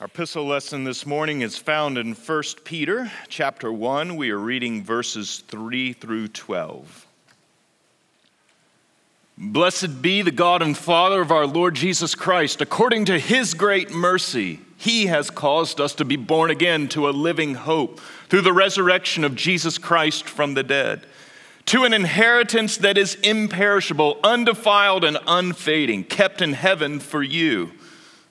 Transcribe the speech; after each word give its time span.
Our 0.00 0.06
epistle 0.06 0.46
lesson 0.46 0.84
this 0.84 1.04
morning 1.04 1.42
is 1.42 1.58
found 1.58 1.98
in 1.98 2.14
1 2.14 2.42
Peter 2.64 3.12
chapter 3.28 3.70
1. 3.70 4.16
We 4.16 4.30
are 4.30 4.38
reading 4.38 4.82
verses 4.82 5.44
3 5.46 5.92
through 5.92 6.28
12. 6.28 7.06
Blessed 9.36 10.00
be 10.00 10.22
the 10.22 10.30
God 10.30 10.62
and 10.62 10.74
Father 10.74 11.20
of 11.20 11.30
our 11.30 11.46
Lord 11.46 11.74
Jesus 11.74 12.14
Christ. 12.14 12.62
According 12.62 13.04
to 13.04 13.18
his 13.18 13.52
great 13.52 13.90
mercy, 13.90 14.60
he 14.78 15.04
has 15.08 15.28
caused 15.28 15.82
us 15.82 15.94
to 15.96 16.06
be 16.06 16.16
born 16.16 16.50
again 16.50 16.88
to 16.88 17.06
a 17.06 17.10
living 17.10 17.54
hope 17.54 18.00
through 18.30 18.40
the 18.40 18.54
resurrection 18.54 19.22
of 19.22 19.34
Jesus 19.34 19.76
Christ 19.76 20.26
from 20.26 20.54
the 20.54 20.62
dead, 20.62 21.04
to 21.66 21.84
an 21.84 21.92
inheritance 21.92 22.78
that 22.78 22.96
is 22.96 23.16
imperishable, 23.16 24.18
undefiled, 24.24 25.04
and 25.04 25.18
unfading, 25.26 26.04
kept 26.04 26.40
in 26.40 26.54
heaven 26.54 27.00
for 27.00 27.22
you 27.22 27.72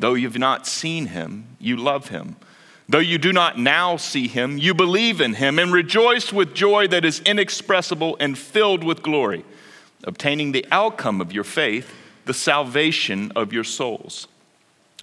Though 0.00 0.14
you've 0.14 0.38
not 0.38 0.66
seen 0.66 1.06
him, 1.06 1.56
you 1.58 1.76
love 1.76 2.08
him. 2.08 2.36
Though 2.88 2.98
you 2.98 3.18
do 3.18 3.34
not 3.34 3.58
now 3.58 3.98
see 3.98 4.28
him, 4.28 4.56
you 4.56 4.72
believe 4.72 5.20
in 5.20 5.34
him 5.34 5.58
and 5.58 5.70
rejoice 5.70 6.32
with 6.32 6.54
joy 6.54 6.88
that 6.88 7.04
is 7.04 7.20
inexpressible 7.20 8.16
and 8.18 8.36
filled 8.36 8.82
with 8.82 9.02
glory, 9.02 9.44
obtaining 10.04 10.52
the 10.52 10.66
outcome 10.72 11.20
of 11.20 11.32
your 11.32 11.44
faith, 11.44 11.94
the 12.24 12.32
salvation 12.34 13.30
of 13.36 13.52
your 13.52 13.62
souls. 13.62 14.26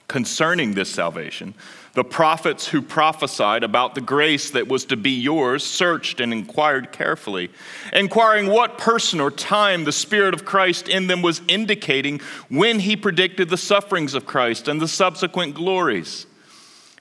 Concerning 0.07 0.73
this 0.73 0.89
salvation, 0.89 1.53
the 1.97 2.03
prophets 2.03 2.67
who 2.67 2.79
prophesied 2.79 3.63
about 3.63 3.95
the 3.95 4.01
grace 4.01 4.51
that 4.51 4.67
was 4.67 4.85
to 4.85 4.95
be 4.95 5.09
yours 5.09 5.63
searched 5.63 6.19
and 6.19 6.31
inquired 6.31 6.91
carefully, 6.91 7.49
inquiring 7.91 8.45
what 8.45 8.77
person 8.77 9.19
or 9.19 9.31
time 9.31 9.83
the 9.83 9.91
Spirit 9.91 10.35
of 10.35 10.45
Christ 10.45 10.87
in 10.87 11.07
them 11.07 11.23
was 11.23 11.41
indicating 11.47 12.21
when 12.49 12.81
he 12.81 12.95
predicted 12.95 13.49
the 13.49 13.57
sufferings 13.57 14.13
of 14.13 14.27
Christ 14.27 14.67
and 14.67 14.79
the 14.79 14.87
subsequent 14.87 15.55
glories. 15.55 16.27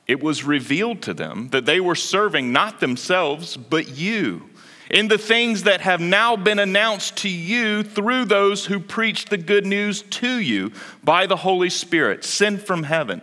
It 0.07 0.23
was 0.23 0.45
revealed 0.45 1.03
to 1.03 1.13
them 1.13 1.51
that 1.51 1.67
they 1.67 1.79
were 1.79 1.95
serving 1.95 2.51
not 2.51 2.81
themselves, 2.81 3.55
but 3.59 3.99
you. 3.99 4.49
In 4.89 5.09
the 5.09 5.19
things 5.19 5.65
that 5.65 5.83
have 5.83 6.01
now 6.01 6.37
been 6.37 6.59
announced 6.59 7.19
to 7.19 7.29
you 7.29 7.83
through 7.83 8.25
those 8.25 8.65
who 8.65 8.81
preached 8.81 9.29
the 9.29 9.37
good 9.37 9.67
news 9.67 10.01
to 10.01 10.39
you 10.39 10.73
by 11.05 11.27
the 11.27 11.37
Holy 11.37 11.69
Spirit, 11.69 12.25
sent 12.25 12.63
from 12.63 12.85
heaven 12.85 13.21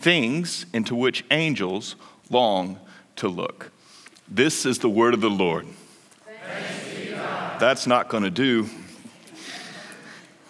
things 0.00 0.66
into 0.72 0.94
which 0.94 1.24
angels 1.30 1.94
long 2.30 2.78
to 3.16 3.28
look. 3.28 3.70
This 4.28 4.64
is 4.64 4.78
the 4.78 4.88
word 4.88 5.14
of 5.14 5.20
the 5.20 5.30
Lord. 5.30 5.66
That's 7.58 7.86
not 7.86 8.08
going 8.08 8.22
to 8.22 8.30
do. 8.30 8.68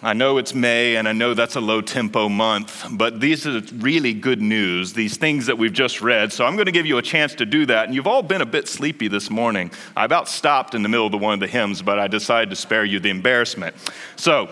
I 0.03 0.13
know 0.13 0.39
it's 0.39 0.55
May 0.55 0.95
and 0.95 1.07
I 1.07 1.11
know 1.11 1.35
that's 1.35 1.55
a 1.55 1.61
low 1.61 1.81
tempo 1.81 2.27
month, 2.27 2.87
but 2.91 3.19
these 3.19 3.45
are 3.45 3.61
really 3.75 4.13
good 4.13 4.41
news, 4.41 4.93
these 4.93 5.17
things 5.17 5.45
that 5.45 5.59
we've 5.59 5.73
just 5.73 6.01
read. 6.01 6.33
So 6.33 6.43
I'm 6.43 6.55
going 6.55 6.65
to 6.65 6.71
give 6.71 6.87
you 6.87 6.97
a 6.97 7.03
chance 7.03 7.35
to 7.35 7.45
do 7.45 7.67
that. 7.67 7.85
And 7.85 7.93
you've 7.93 8.07
all 8.07 8.23
been 8.23 8.41
a 8.41 8.45
bit 8.45 8.67
sleepy 8.67 9.09
this 9.09 9.29
morning. 9.29 9.69
I 9.95 10.05
about 10.05 10.27
stopped 10.27 10.73
in 10.73 10.81
the 10.81 10.89
middle 10.89 11.05
of 11.05 11.11
the 11.11 11.19
one 11.19 11.35
of 11.35 11.39
the 11.39 11.47
hymns, 11.47 11.83
but 11.83 11.99
I 11.99 12.07
decided 12.07 12.49
to 12.49 12.55
spare 12.55 12.83
you 12.83 12.99
the 12.99 13.11
embarrassment. 13.11 13.75
So 14.15 14.49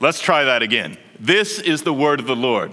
let's 0.00 0.20
try 0.20 0.42
that 0.44 0.62
again. 0.62 0.98
This 1.20 1.60
is 1.60 1.82
the 1.82 1.94
word 1.94 2.18
of 2.18 2.26
the 2.26 2.34
Lord. 2.34 2.72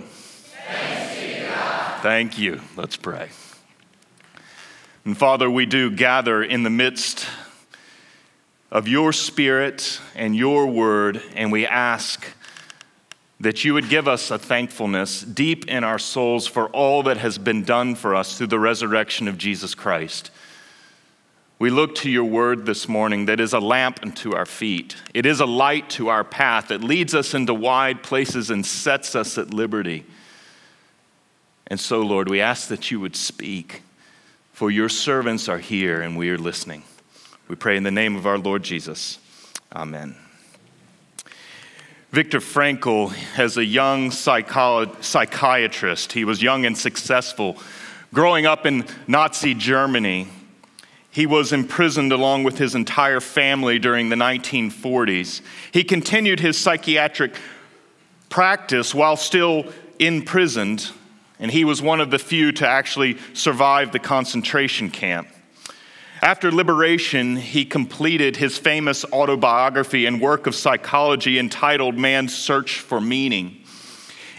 Thank 2.02 2.40
you. 2.40 2.62
Let's 2.76 2.98
pray. 2.98 3.30
And 5.06 5.16
Father, 5.16 5.48
we 5.52 5.68
do 5.68 5.92
gather 5.92 6.42
in 6.42 6.64
the 6.64 6.72
midst 6.72 7.28
of 8.72 8.88
your 8.88 9.14
spirit 9.14 10.02
and 10.16 10.36
your 10.36 10.66
word, 10.66 11.22
and 11.36 11.52
we 11.52 11.68
ask 11.68 12.26
that 13.40 13.64
you 13.64 13.76
would 13.76 13.88
give 13.88 14.08
us 14.08 14.32
a 14.32 14.40
thankfulness 14.40 15.22
deep 15.22 15.68
in 15.68 15.84
our 15.84 16.00
souls 16.00 16.48
for 16.48 16.70
all 16.70 17.04
that 17.04 17.18
has 17.18 17.38
been 17.38 17.64
done 17.64 17.94
for 17.94 18.16
us 18.16 18.36
through 18.36 18.48
the 18.48 18.58
resurrection 18.58 19.28
of 19.28 19.38
Jesus 19.38 19.76
Christ. 19.76 20.32
We 21.60 21.70
look 21.70 21.94
to 21.98 22.10
your 22.10 22.26
word 22.26 22.66
this 22.66 22.88
morning 22.88 23.28
that 23.28 23.40
is 23.40 23.54
a 23.54 23.60
lamp 23.60 24.00
unto 24.02 24.34
our 24.34 24.48
feet. 24.48 24.96
It 25.14 25.28
is 25.28 25.40
a 25.40 25.46
light 25.46 25.92
to 25.92 26.10
our 26.10 26.24
path 26.24 26.70
that 26.70 26.84
leads 26.84 27.14
us 27.14 27.36
into 27.36 27.54
wide 27.54 28.02
places 28.02 28.50
and 28.50 28.66
sets 28.66 29.16
us 29.16 29.38
at 29.38 29.54
liberty. 29.54 30.04
And 31.72 31.80
so, 31.80 32.02
Lord, 32.02 32.28
we 32.28 32.42
ask 32.42 32.68
that 32.68 32.92
you 32.92 33.00
would 33.00 33.16
speak, 33.16 33.82
for 34.52 34.70
your 34.70 34.90
servants 34.90 35.48
are 35.48 35.58
here 35.58 36.02
and 36.02 36.18
we 36.18 36.30
are 36.30 36.38
listening. 36.38 36.84
We 37.48 37.56
pray 37.56 37.78
in 37.78 37.84
the 37.84 37.92
name 37.92 38.18
of 38.18 38.28
our 38.28 38.38
Lord 38.38 38.62
Jesus. 38.62 39.20
Amen. 39.74 40.18
Viktor 42.12 42.42
Frankl, 42.42 43.16
as 43.40 43.56
a 43.56 43.64
young 43.64 44.12
psychiatrist, 44.12 46.12
he 46.12 46.26
was 46.26 46.42
young 46.42 46.66
and 46.66 46.78
successful. 46.78 47.56
Growing 48.14 48.46
up 48.46 48.66
in 48.66 48.86
Nazi 49.08 49.54
Germany, 49.54 50.28
he 51.10 51.26
was 51.26 51.54
imprisoned 51.54 52.12
along 52.12 52.44
with 52.44 52.58
his 52.58 52.76
entire 52.76 53.22
family 53.22 53.80
during 53.80 54.10
the 54.10 54.18
1940s. 54.18 55.40
He 55.72 55.86
continued 55.86 56.42
his 56.42 56.58
psychiatric 56.58 57.34
practice 58.28 58.94
while 58.94 59.16
still 59.16 59.72
imprisoned 60.00 60.92
and 61.42 61.52
he 61.52 61.66
was 61.66 61.82
one 61.82 62.00
of 62.00 62.12
the 62.12 62.20
few 62.20 62.52
to 62.54 62.68
actually 62.68 63.18
survive 63.34 63.92
the 63.92 64.00
concentration 64.00 64.90
camp. 64.90 65.28
After 66.22 66.52
liberation, 66.52 67.36
he 67.36 67.66
completed 67.66 68.38
his 68.38 68.60
famous 68.60 69.04
autobiography 69.06 70.06
and 70.06 70.22
work 70.22 70.46
of 70.46 70.54
psychology 70.54 71.40
entitled 71.40 71.98
Man's 71.98 72.36
Search 72.36 72.80
for 72.80 73.02
Meaning. 73.02 73.58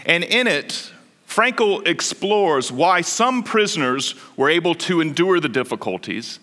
And 0.05 0.23
in 0.23 0.47
it, 0.47 0.91
Frankl 1.27 1.85
explores 1.85 2.71
why 2.71 3.01
some 3.01 3.43
prisoners 3.43 4.15
were 4.37 4.49
able 4.49 4.75
to 4.75 5.01
endure 5.01 5.41
the 5.41 5.49
difficulties 5.49 6.39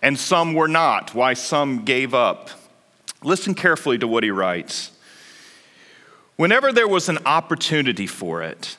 and 0.00 0.16
some 0.16 0.54
were 0.54 0.68
not, 0.68 1.14
why 1.14 1.34
some 1.34 1.84
gave 1.84 2.14
up. 2.14 2.50
Listen 3.24 3.54
carefully 3.54 3.98
to 3.98 4.06
what 4.06 4.22
he 4.22 4.30
writes. 4.30 4.92
Whenever 6.36 6.70
there 6.70 6.86
was 6.86 7.08
an 7.08 7.18
opportunity 7.24 8.06
for 8.06 8.42
it, 8.42 8.76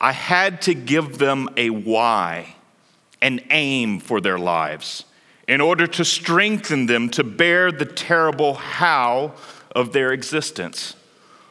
I 0.00 0.12
had 0.12 0.62
to 0.62 0.74
give 0.74 1.18
them 1.18 1.50
a 1.56 1.70
why, 1.70 2.54
an 3.20 3.40
aim 3.50 4.00
for 4.00 4.20
their 4.20 4.38
lives, 4.38 5.04
in 5.46 5.60
order 5.60 5.86
to 5.86 6.04
strengthen 6.04 6.86
them 6.86 7.10
to 7.10 7.22
bear 7.22 7.70
the 7.70 7.84
terrible 7.84 8.54
how 8.54 9.34
of 9.74 9.92
their 9.92 10.12
existence. 10.12 10.94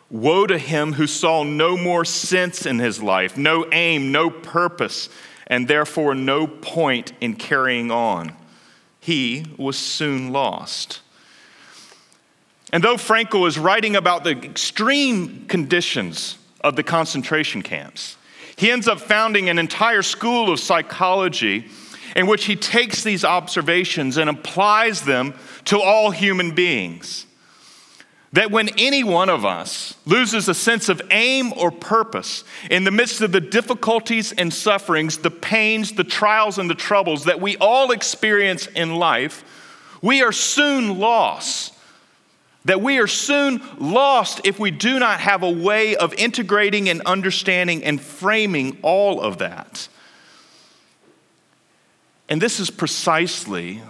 Woe 0.09 0.47
to 0.47 0.57
him 0.57 0.93
who 0.93 1.05
saw 1.05 1.43
no 1.43 1.77
more 1.77 2.03
sense 2.03 2.65
in 2.65 2.79
his 2.79 3.03
life, 3.03 3.37
no 3.37 3.67
aim, 3.71 4.11
no 4.11 4.31
purpose, 4.31 5.09
and 5.45 5.67
therefore 5.67 6.15
no 6.15 6.47
point 6.47 7.13
in 7.21 7.35
carrying 7.35 7.91
on. 7.91 8.33
He 8.99 9.45
was 9.57 9.77
soon 9.77 10.31
lost. 10.31 11.01
And 12.71 12.83
though 12.83 12.95
Frankl 12.95 13.47
is 13.47 13.59
writing 13.59 13.95
about 13.95 14.23
the 14.23 14.31
extreme 14.31 15.45
conditions 15.47 16.37
of 16.61 16.75
the 16.75 16.83
concentration 16.83 17.61
camps, 17.61 18.17
he 18.59 18.69
ends 18.69 18.89
up 18.89 18.99
founding 18.99 19.47
an 19.47 19.57
entire 19.57 20.01
school 20.01 20.51
of 20.51 20.59
psychology 20.59 21.69
in 22.13 22.27
which 22.27 22.43
he 22.43 22.57
takes 22.57 23.03
these 23.03 23.23
observations 23.23 24.17
and 24.17 24.29
applies 24.29 25.03
them 25.03 25.33
to 25.63 25.79
all 25.79 26.11
human 26.11 26.53
beings. 26.53 27.25
That 28.33 28.51
when 28.51 28.67
any 28.77 29.01
one 29.01 29.29
of 29.29 29.45
us 29.45 29.95
loses 30.05 30.49
a 30.49 30.53
sense 30.53 30.89
of 30.89 31.01
aim 31.09 31.53
or 31.53 31.71
purpose 31.71 32.43
in 32.69 32.83
the 32.83 32.91
midst 32.91 33.21
of 33.21 33.31
the 33.31 33.39
difficulties 33.39 34.33
and 34.33 34.53
sufferings, 34.53 35.19
the 35.19 35.31
pains, 35.31 35.93
the 35.93 36.03
trials, 36.03 36.57
and 36.57 36.69
the 36.69 36.75
troubles 36.75 37.23
that 37.23 37.39
we 37.39 37.55
all 37.57 37.91
experience 37.91 38.67
in 38.67 38.95
life, 38.95 39.45
we 40.01 40.21
are 40.21 40.33
soon 40.33 40.99
lost 40.99 41.78
that 42.65 42.81
we 42.81 42.97
are 42.99 43.07
soon 43.07 43.61
lost 43.77 44.41
if 44.43 44.59
we 44.59 44.71
do 44.71 44.99
not 44.99 45.19
have 45.19 45.43
a 45.43 45.49
way 45.49 45.95
of 45.95 46.13
integrating 46.15 46.89
and 46.89 47.01
understanding 47.05 47.83
and 47.83 48.01
framing 48.01 48.77
all 48.81 49.21
of 49.21 49.37
that. 49.37 49.87
And 52.27 52.41
this 52.41 52.59
is 52.59 52.69
precisely 52.69 53.81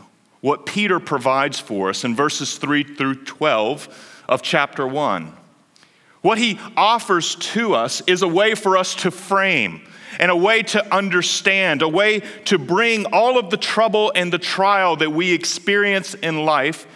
what 0.42 0.66
Peter 0.66 1.00
provides 1.00 1.60
for 1.60 1.90
us 1.90 2.04
in 2.04 2.16
verses 2.16 2.58
3 2.58 2.84
through 2.84 3.26
12 3.26 4.24
of 4.30 4.42
chapter 4.42 4.88
1, 4.88 5.34
What 6.22 6.38
he 6.38 6.60
offers 6.78 7.36
to 7.36 7.74
us 7.74 8.02
is 8.08 8.22
a 8.22 8.28
way 8.28 8.56
for 8.56 8.78
us 8.78 8.96
to 8.96 9.12
frame 9.12 9.82
and 10.20 10.32
a 10.32 10.36
way 10.36 10.64
to 10.64 10.94
understand, 10.94 11.82
a 11.82 11.88
way 11.88 12.22
to 12.46 12.58
bring 12.58 13.06
all 13.08 13.38
of 13.38 13.50
the 13.50 13.58
trouble 13.58 14.12
and 14.16 14.32
the 14.32 14.38
trial 14.40 14.96
that 14.98 15.12
we 15.12 15.34
experience 15.34 16.14
in 16.14 16.46
life 16.46 16.88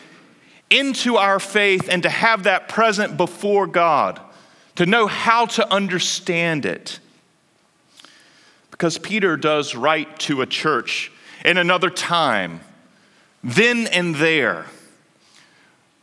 into 0.73 1.17
our 1.17 1.39
faith 1.39 1.87
and 1.89 2.03
to 2.03 2.09
have 2.09 2.43
that 2.43 2.67
present 2.67 3.15
before 3.15 3.67
God, 3.67 4.19
to 4.75 4.85
know 4.85 5.05
how 5.05 5.45
to 5.45 5.71
understand 5.71 6.65
it. 6.65 6.99
Because 8.71 8.97
Peter 8.97 9.37
does 9.37 9.75
write 9.75 10.19
to 10.19 10.41
a 10.41 10.47
church 10.47 11.11
in 11.45 11.57
another 11.57 11.91
time, 11.91 12.59
then 13.43 13.85
and 13.87 14.15
there. 14.15 14.65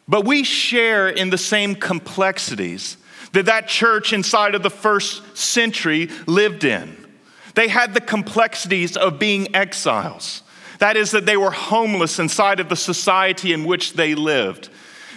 But 0.07 0.25
we 0.25 0.45
share 0.45 1.09
in 1.09 1.31
the 1.31 1.39
same 1.39 1.75
complexities 1.75 2.97
that 3.33 3.47
that 3.47 3.69
church 3.69 4.13
inside 4.13 4.55
of 4.55 4.63
the 4.63 4.71
first 4.71 5.37
century 5.37 6.09
lived 6.27 6.65
in. 6.65 6.97
They 7.55 7.69
had 7.69 7.95
the 7.95 8.01
complexities 8.01 8.97
of 8.97 9.19
being 9.19 9.55
exiles. 9.55 10.43
That 10.81 10.97
is, 10.97 11.13
that 11.13 11.27
they 11.27 11.37
were 11.37 11.51
homeless 11.51 12.19
inside 12.19 12.59
of 12.59 12.69
the 12.69 12.77
society 12.77 13.53
in 13.53 13.65
which 13.65 13.95
they 13.95 14.15
lived. 14.15 14.71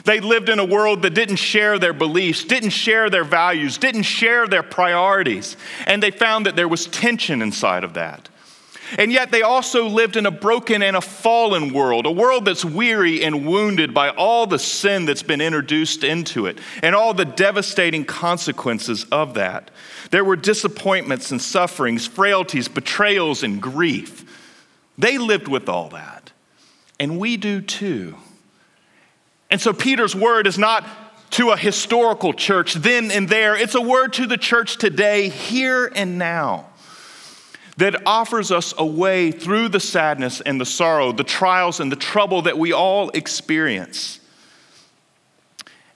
They 0.04 0.20
lived 0.20 0.50
in 0.50 0.60
a 0.60 0.66
world 0.66 1.02
that 1.04 1.14
didn't 1.14 1.38
share 1.38 1.80
their 1.80 1.94
beliefs, 1.94 2.44
didn't 2.44 2.72
share 2.72 3.10
their 3.10 3.24
values, 3.24 3.78
didn't 3.78 4.04
share 4.04 4.48
their 4.48 4.64
priorities, 4.64 5.56
and 5.88 6.04
they 6.04 6.12
found 6.12 6.46
that 6.46 6.58
there 6.58 6.68
was 6.68 6.88
tension 6.88 7.42
inside 7.42 7.86
of 7.86 7.94
that. 7.94 8.28
And 8.98 9.12
yet 9.12 9.32
they 9.32 9.42
also 9.42 9.88
lived 9.88 10.18
in 10.18 10.26
a 10.26 10.32
broken 10.32 10.84
and 10.84 10.98
a 10.98 11.02
fallen 11.02 11.74
world, 11.74 12.06
a 12.06 12.12
world 12.12 12.46
that's 12.46 12.66
weary 12.66 13.24
and 13.24 13.48
wounded 13.48 13.94
by 13.94 14.10
all 14.10 14.46
the 14.46 14.60
sin 14.60 15.06
that's 15.06 15.24
been 15.24 15.42
introduced 15.42 16.04
into 16.04 16.46
it 16.46 16.60
and 16.84 16.94
all 16.94 17.14
the 17.14 17.26
devastating 17.26 18.06
consequences 18.06 19.06
of 19.06 19.36
that. 19.36 19.72
There 20.12 20.26
were 20.26 20.36
disappointments 20.36 21.32
and 21.32 21.42
sufferings, 21.42 22.06
frailties, 22.06 22.68
betrayals, 22.68 23.42
and 23.42 23.62
grief. 23.62 24.26
They 24.98 25.18
lived 25.18 25.48
with 25.48 25.70
all 25.70 25.90
that. 25.90 26.32
And 27.00 27.20
we 27.20 27.38
do 27.38 27.62
too. 27.62 28.16
And 29.50 29.60
so 29.60 29.74
Peter's 29.74 30.16
word 30.16 30.48
is 30.48 30.58
not 30.58 30.88
to 31.32 31.50
a 31.50 31.58
historical 31.58 32.34
church 32.34 32.76
then 32.76 33.10
and 33.10 33.28
there, 33.28 33.56
it's 33.56 33.74
a 33.74 33.82
word 33.82 34.14
to 34.14 34.28
the 34.28 34.38
church 34.38 34.78
today, 34.78 35.30
here 35.30 35.92
and 35.96 36.20
now 36.20 36.68
that 37.78 37.96
offers 38.06 38.52
us 38.52 38.74
a 38.78 38.86
way 38.86 39.32
through 39.32 39.68
the 39.68 39.80
sadness 39.80 40.42
and 40.42 40.62
the 40.62 40.66
sorrow, 40.66 41.12
the 41.12 41.24
trials 41.24 41.80
and 41.80 41.92
the 41.92 41.96
trouble 41.96 42.44
that 42.44 42.58
we 42.58 42.72
all 42.72 43.10
experience. 43.10 44.20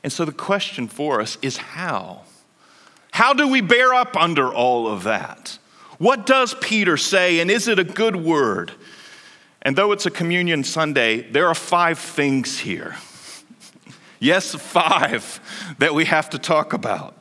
And 0.03 0.11
so 0.11 0.25
the 0.25 0.31
question 0.31 0.87
for 0.87 1.21
us 1.21 1.37
is 1.41 1.57
how? 1.57 2.21
How 3.11 3.33
do 3.33 3.47
we 3.47 3.61
bear 3.61 3.93
up 3.93 4.15
under 4.15 4.51
all 4.51 4.87
of 4.87 5.03
that? 5.03 5.59
What 5.97 6.25
does 6.25 6.53
Peter 6.53 6.95
say, 6.97 7.39
and 7.39 7.49
is 7.49 7.67
it 7.67 7.79
a 7.79 7.83
good 7.83 8.15
word? 8.15 8.71
And 9.63 9.75
though 9.75 9.91
it's 9.91 10.05
a 10.05 10.11
communion 10.11 10.63
Sunday, 10.63 11.21
there 11.21 11.47
are 11.47 11.55
five 11.55 11.97
things 11.97 12.59
here. 12.59 12.95
yes, 14.19 14.53
five 14.53 15.75
that 15.79 15.93
we 15.93 16.05
have 16.05 16.29
to 16.31 16.39
talk 16.39 16.73
about. 16.73 17.17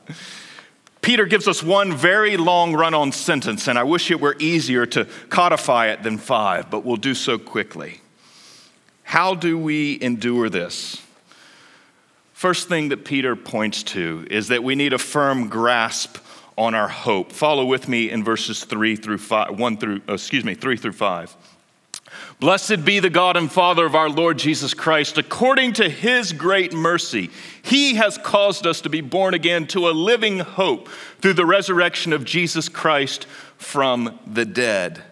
Peter 1.01 1.25
gives 1.25 1.47
us 1.47 1.63
one 1.63 1.95
very 1.95 2.37
long 2.37 2.73
run 2.73 2.93
on 2.93 3.11
sentence, 3.11 3.67
and 3.67 3.79
I 3.79 3.83
wish 3.83 4.11
it 4.11 4.19
were 4.19 4.35
easier 4.39 4.85
to 4.87 5.05
codify 5.29 5.87
it 5.87 6.03
than 6.03 6.17
five, 6.17 6.69
but 6.69 6.85
we'll 6.85 6.97
do 6.97 7.15
so 7.15 7.37
quickly. 7.37 8.01
How 9.03 9.33
do 9.33 9.57
we 9.57 9.97
endure 10.01 10.49
this? 10.49 11.01
First 12.33 12.67
thing 12.67 12.89
that 12.89 13.05
Peter 13.05 13.35
points 13.35 13.83
to 13.83 14.27
is 14.29 14.49
that 14.49 14.63
we 14.63 14.75
need 14.75 14.93
a 14.93 14.99
firm 14.99 15.47
grasp 15.47 16.17
on 16.57 16.73
our 16.73 16.87
hope. 16.87 17.31
Follow 17.31 17.65
with 17.65 17.87
me 17.87 18.09
in 18.09 18.23
verses 18.23 18.63
3 18.63 18.95
through 18.95 19.19
5, 19.19 19.59
1 19.59 19.77
through, 19.77 20.01
uh, 20.09 20.13
excuse 20.13 20.43
me, 20.43 20.55
3 20.55 20.77
through 20.77 20.93
5. 20.93 21.35
Blessed 22.39 22.85
be 22.85 22.99
the 22.99 23.09
God 23.09 23.35
and 23.35 23.51
Father 23.51 23.85
of 23.85 23.95
our 23.95 24.09
Lord 24.09 24.37
Jesus 24.37 24.73
Christ. 24.73 25.17
According 25.17 25.73
to 25.73 25.89
his 25.89 26.33
great 26.33 26.73
mercy, 26.73 27.29
he 27.61 27.95
has 27.95 28.17
caused 28.17 28.65
us 28.65 28.81
to 28.81 28.89
be 28.89 29.01
born 29.01 29.33
again 29.33 29.67
to 29.67 29.89
a 29.89 29.91
living 29.91 30.39
hope 30.39 30.87
through 31.19 31.33
the 31.33 31.45
resurrection 31.45 32.13
of 32.13 32.25
Jesus 32.25 32.69
Christ 32.69 33.25
from 33.57 34.19
the 34.25 34.45
dead. 34.45 35.03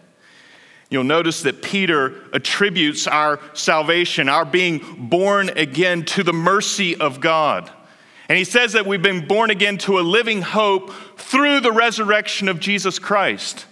You'll 0.90 1.04
notice 1.04 1.42
that 1.42 1.62
Peter 1.62 2.24
attributes 2.32 3.08
our 3.08 3.40
salvation, 3.54 4.30
our 4.30 4.46
being 4.46 5.10
born 5.10 5.50
again, 5.50 6.06
to 6.06 6.24
the 6.24 6.34
mercy 6.34 6.96
of 6.96 7.20
God. 7.20 7.72
And 8.28 8.38
he 8.38 8.44
says 8.44 8.74
that 8.74 8.86
we've 8.86 9.02
been 9.02 9.28
born 9.28 9.52
again 9.52 9.78
to 9.80 10.00
a 10.00 10.02
living 10.02 10.42
hope 10.42 10.92
through 11.18 11.60
the 11.60 11.72
resurrection 11.72 12.48
of 12.48 12.60
Jesus 12.60 12.98
Christ. 12.98 13.66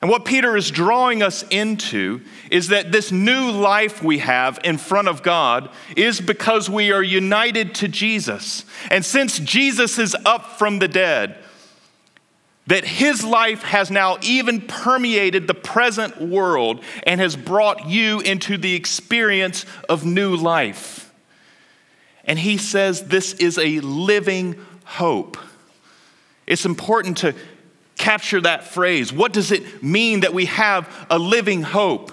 And 0.00 0.10
what 0.10 0.24
Peter 0.24 0.56
is 0.56 0.70
drawing 0.70 1.22
us 1.22 1.44
into 1.50 2.20
is 2.50 2.68
that 2.68 2.92
this 2.92 3.10
new 3.10 3.50
life 3.50 4.02
we 4.02 4.18
have 4.18 4.60
in 4.62 4.78
front 4.78 5.08
of 5.08 5.22
God 5.22 5.70
is 5.96 6.20
because 6.20 6.70
we 6.70 6.92
are 6.92 7.02
united 7.02 7.74
to 7.76 7.88
Jesus. 7.88 8.64
And 8.90 9.04
since 9.04 9.40
Jesus 9.40 9.98
is 9.98 10.16
up 10.24 10.56
from 10.56 10.78
the 10.78 10.88
dead, 10.88 11.36
that 12.68 12.84
his 12.84 13.24
life 13.24 13.62
has 13.62 13.90
now 13.90 14.18
even 14.22 14.60
permeated 14.60 15.46
the 15.46 15.54
present 15.54 16.20
world 16.20 16.84
and 17.04 17.20
has 17.20 17.34
brought 17.34 17.88
you 17.88 18.20
into 18.20 18.56
the 18.56 18.74
experience 18.74 19.64
of 19.88 20.04
new 20.04 20.36
life. 20.36 21.07
And 22.28 22.38
he 22.38 22.58
says 22.58 23.04
this 23.04 23.32
is 23.32 23.58
a 23.58 23.80
living 23.80 24.54
hope. 24.84 25.38
It's 26.46 26.66
important 26.66 27.18
to 27.18 27.34
capture 27.96 28.40
that 28.42 28.64
phrase. 28.64 29.12
What 29.12 29.32
does 29.32 29.50
it 29.50 29.82
mean 29.82 30.20
that 30.20 30.32
we 30.34 30.44
have 30.44 30.88
a 31.10 31.18
living 31.18 31.62
hope? 31.62 32.12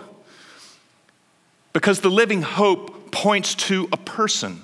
Because 1.74 2.00
the 2.00 2.10
living 2.10 2.42
hope 2.42 3.12
points 3.12 3.56
to 3.56 3.88
a 3.92 3.98
person. 3.98 4.62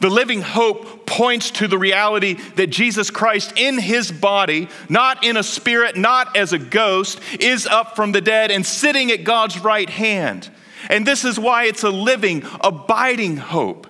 The 0.00 0.10
living 0.10 0.40
hope 0.40 1.06
points 1.06 1.50
to 1.52 1.68
the 1.68 1.76
reality 1.78 2.34
that 2.56 2.68
Jesus 2.68 3.10
Christ, 3.10 3.52
in 3.56 3.78
his 3.78 4.12
body, 4.12 4.68
not 4.88 5.24
in 5.24 5.36
a 5.36 5.42
spirit, 5.42 5.96
not 5.96 6.36
as 6.36 6.52
a 6.52 6.58
ghost, 6.58 7.20
is 7.38 7.66
up 7.66 7.96
from 7.96 8.12
the 8.12 8.20
dead 8.20 8.50
and 8.50 8.64
sitting 8.64 9.10
at 9.10 9.24
God's 9.24 9.58
right 9.58 9.88
hand. 9.88 10.50
And 10.88 11.06
this 11.06 11.24
is 11.24 11.38
why 11.38 11.64
it's 11.64 11.82
a 11.82 11.90
living, 11.90 12.44
abiding 12.62 13.36
hope. 13.36 13.86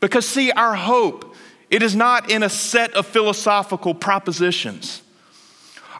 Because, 0.00 0.26
see, 0.26 0.50
our 0.50 0.74
hope, 0.74 1.34
it 1.70 1.82
is 1.82 1.94
not 1.94 2.30
in 2.30 2.42
a 2.42 2.48
set 2.48 2.94
of 2.94 3.06
philosophical 3.06 3.94
propositions. 3.94 5.02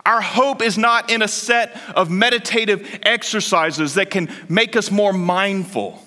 Our 0.05 0.21
hope 0.21 0.63
is 0.63 0.79
not 0.79 1.11
in 1.11 1.23
a 1.23 1.29
set 1.29 1.79
of 1.95 2.11
meditative 2.11 3.01
exercises 3.03 3.95
that 3.95 4.11
can 4.11 4.35
make 4.49 4.75
us 4.75 4.91
more 4.91 5.13
mindful. 5.13 6.05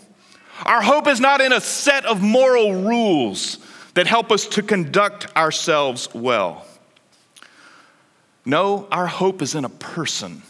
Our 0.65 0.81
hope 0.81 1.07
is 1.07 1.19
not 1.19 1.41
in 1.41 1.53
a 1.53 1.61
set 1.61 2.05
of 2.05 2.21
moral 2.21 2.73
rules 2.83 3.59
that 3.93 4.07
help 4.07 4.31
us 4.31 4.47
to 4.47 4.63
conduct 4.63 5.35
ourselves 5.35 6.09
well. 6.13 6.65
No, 8.45 8.87
our 8.91 9.07
hope 9.07 9.41
is 9.41 9.55
in 9.55 9.63
a 9.63 9.69
person. 9.69 10.41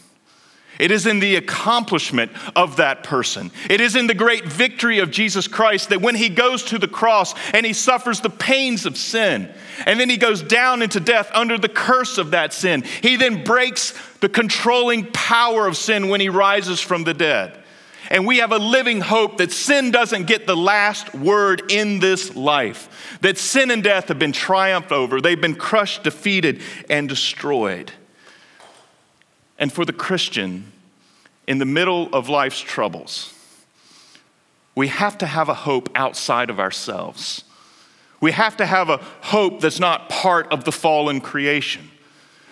It 0.80 0.92
is 0.92 1.06
in 1.06 1.20
the 1.20 1.36
accomplishment 1.36 2.32
of 2.56 2.78
that 2.78 3.04
person. 3.04 3.52
It 3.70 3.80
is 3.80 3.96
in 3.96 4.08
the 4.08 4.16
great 4.16 4.46
victory 4.46 5.00
of 5.00 5.12
Jesus 5.12 5.48
Christ 5.48 5.90
that 5.90 6.02
when 6.02 6.16
he 6.16 6.30
goes 6.30 6.64
to 6.66 6.80
the 6.80 6.88
cross 6.88 7.36
and 7.54 7.66
he 7.66 7.74
suffers 7.74 8.22
the 8.22 8.30
pains 8.30 8.86
of 8.86 8.98
sin, 8.98 9.54
and 9.86 10.00
then 10.00 10.10
he 10.10 10.18
goes 10.18 10.42
down 10.42 10.82
into 10.82 11.00
death 11.00 11.30
under 11.34 11.58
the 11.58 11.70
curse 11.70 12.18
of 12.18 12.32
that 12.32 12.54
sin, 12.54 12.84
he 13.02 13.18
then 13.18 13.44
breaks 13.44 13.94
the 14.20 14.30
controlling 14.30 15.06
power 15.12 15.68
of 15.68 15.78
sin 15.78 16.10
when 16.10 16.22
he 16.22 16.30
rises 16.30 16.80
from 16.80 17.04
the 17.04 17.14
dead. 17.14 17.60
And 18.10 18.28
we 18.28 18.38
have 18.40 18.52
a 18.52 18.58
living 18.58 19.00
hope 19.00 19.38
that 19.38 19.52
sin 19.52 19.92
doesn't 19.92 20.26
get 20.26 20.46
the 20.46 20.58
last 20.58 21.14
word 21.14 21.72
in 21.72 22.00
this 22.00 22.36
life, 22.36 23.18
that 23.22 23.38
sin 23.38 23.72
and 23.72 23.84
death 23.84 24.10
have 24.10 24.20
been 24.20 24.34
triumphed 24.34 24.92
over, 24.92 25.22
they've 25.22 25.40
been 25.40 25.56
crushed, 25.56 26.04
defeated, 26.04 26.62
and 26.90 27.08
destroyed. 27.08 27.92
And 29.64 29.72
for 29.72 29.86
the 29.86 29.94
Christian, 29.94 30.74
in 31.48 31.58
the 31.58 31.64
middle 31.64 32.14
of 32.14 32.28
life's 32.28 32.60
troubles, 32.60 33.34
we 34.76 34.90
have 34.90 35.18
to 35.20 35.26
have 35.26 35.48
a 35.48 35.54
hope 35.54 35.88
outside 35.96 36.50
of 36.50 36.60
ourselves. 36.60 37.46
We 38.20 38.34
have 38.34 38.58
to 38.58 38.66
have 38.66 38.90
a 38.90 38.98
hope 39.22 39.62
that's 39.62 39.80
not 39.80 40.10
part 40.10 40.52
of 40.52 40.66
the 40.66 40.74
fallen 40.74 41.22
creation 41.22 41.90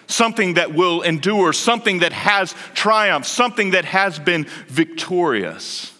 something 0.07 0.53
that 0.53 0.73
will 0.73 1.01
endure, 1.01 1.51
something 1.51 1.99
that 1.99 2.13
has 2.13 2.55
triumph, 2.73 3.25
something 3.25 3.71
that 3.71 3.83
has 3.83 4.17
been 4.17 4.45
victorious. 4.67 5.93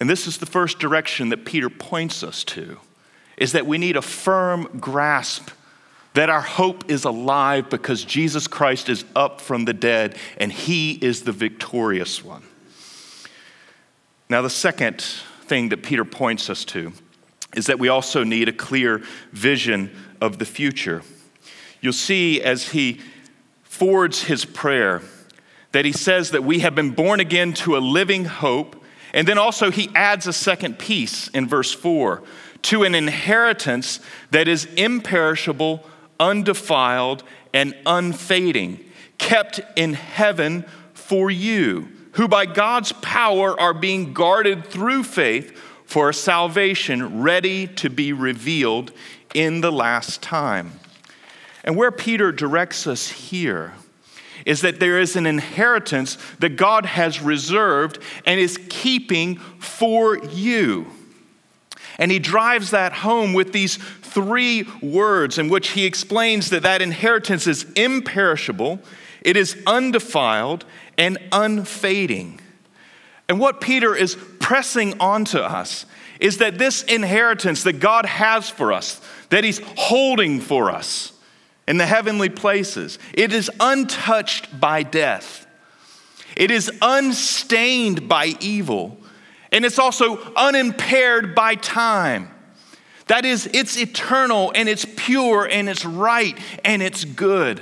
And 0.00 0.08
this 0.08 0.26
is 0.26 0.38
the 0.38 0.46
first 0.46 0.78
direction 0.78 1.28
that 1.28 1.44
Peter 1.44 1.68
points 1.68 2.22
us 2.22 2.44
to 2.44 2.78
is 3.36 3.52
that 3.52 3.66
we 3.66 3.76
need 3.76 3.96
a 3.96 4.02
firm 4.02 4.78
grasp 4.80 5.50
that 6.14 6.30
our 6.30 6.40
hope 6.40 6.90
is 6.90 7.04
alive 7.04 7.70
because 7.70 8.04
Jesus 8.04 8.46
Christ 8.46 8.88
is 8.88 9.04
up 9.14 9.40
from 9.40 9.64
the 9.64 9.72
dead 9.72 10.16
and 10.38 10.52
he 10.52 10.92
is 10.92 11.22
the 11.22 11.32
victorious 11.32 12.24
one. 12.24 12.42
Now, 14.28 14.42
the 14.42 14.50
second 14.50 15.02
thing 15.42 15.70
that 15.70 15.82
Peter 15.82 16.04
points 16.04 16.50
us 16.50 16.64
to 16.66 16.92
is 17.54 17.66
that 17.66 17.78
we 17.78 17.88
also 17.88 18.22
need 18.22 18.48
a 18.48 18.52
clear 18.52 19.02
vision 19.32 19.90
of 20.20 20.38
the 20.38 20.44
future. 20.44 21.02
You'll 21.80 21.92
see 21.92 22.40
as 22.40 22.68
he 22.68 23.00
forwards 23.64 24.24
his 24.24 24.44
prayer 24.44 25.02
that 25.72 25.84
he 25.84 25.92
says 25.92 26.30
that 26.32 26.44
we 26.44 26.60
have 26.60 26.74
been 26.74 26.90
born 26.90 27.20
again 27.20 27.52
to 27.54 27.76
a 27.76 27.78
living 27.78 28.24
hope. 28.24 28.76
And 29.12 29.26
then 29.26 29.38
also 29.38 29.70
he 29.70 29.90
adds 29.94 30.26
a 30.26 30.32
second 30.32 30.78
piece 30.78 31.28
in 31.28 31.48
verse 31.48 31.72
4 31.72 32.22
to 32.62 32.84
an 32.84 32.94
inheritance 32.94 34.00
that 34.30 34.46
is 34.46 34.66
imperishable, 34.76 35.84
undefiled, 36.20 37.24
and 37.52 37.74
unfading, 37.84 38.78
kept 39.18 39.60
in 39.74 39.94
heaven 39.94 40.64
for 40.94 41.30
you, 41.30 41.88
who 42.12 42.28
by 42.28 42.46
God's 42.46 42.92
power 42.92 43.58
are 43.58 43.74
being 43.74 44.12
guarded 44.12 44.66
through 44.66 45.02
faith 45.02 45.56
for 45.84 46.12
salvation 46.12 47.22
ready 47.22 47.66
to 47.66 47.90
be 47.90 48.12
revealed 48.12 48.92
in 49.34 49.60
the 49.60 49.72
last 49.72 50.22
time. 50.22 50.78
And 51.64 51.76
where 51.76 51.90
Peter 51.90 52.30
directs 52.30 52.86
us 52.86 53.08
here 53.08 53.74
is 54.46 54.62
that 54.62 54.80
there 54.80 55.00
is 55.00 55.16
an 55.16 55.26
inheritance 55.26 56.16
that 56.38 56.56
God 56.56 56.86
has 56.86 57.20
reserved 57.20 57.98
and 58.24 58.40
is 58.40 58.58
keeping 58.68 59.36
for 59.36 60.16
you. 60.18 60.86
And 62.00 62.10
he 62.10 62.18
drives 62.18 62.70
that 62.72 62.92
home 62.92 63.34
with 63.34 63.52
these 63.52 63.76
three 63.76 64.66
words 64.82 65.38
in 65.38 65.48
which 65.48 65.68
he 65.68 65.84
explains 65.84 66.50
that 66.50 66.62
that 66.62 66.82
inheritance 66.82 67.46
is 67.46 67.64
imperishable, 67.76 68.80
it 69.20 69.36
is 69.36 69.56
undefiled, 69.66 70.64
and 70.98 71.18
unfading. 71.30 72.40
And 73.28 73.38
what 73.38 73.60
Peter 73.60 73.94
is 73.94 74.16
pressing 74.40 74.98
onto 74.98 75.38
us 75.38 75.86
is 76.18 76.38
that 76.38 76.58
this 76.58 76.82
inheritance 76.82 77.62
that 77.62 77.74
God 77.74 78.06
has 78.06 78.50
for 78.50 78.72
us, 78.72 79.00
that 79.28 79.44
he's 79.44 79.60
holding 79.76 80.40
for 80.40 80.70
us, 80.70 81.12
in 81.68 81.76
the 81.76 81.86
heavenly 81.86 82.28
places. 82.28 82.98
It 83.14 83.32
is 83.32 83.48
untouched 83.60 84.58
by 84.58 84.82
death, 84.82 85.46
it 86.36 86.50
is 86.50 86.70
unstained 86.82 88.08
by 88.08 88.34
evil, 88.40 88.98
and 89.52 89.64
it's 89.64 89.78
also 89.78 90.18
unimpaired 90.34 91.34
by 91.34 91.54
time. 91.54 92.30
That 93.06 93.24
is, 93.24 93.48
it's 93.52 93.76
eternal 93.76 94.52
and 94.54 94.68
it's 94.68 94.86
pure 94.96 95.44
and 95.44 95.68
it's 95.68 95.84
right 95.84 96.38
and 96.64 96.82
it's 96.82 97.04
good. 97.04 97.60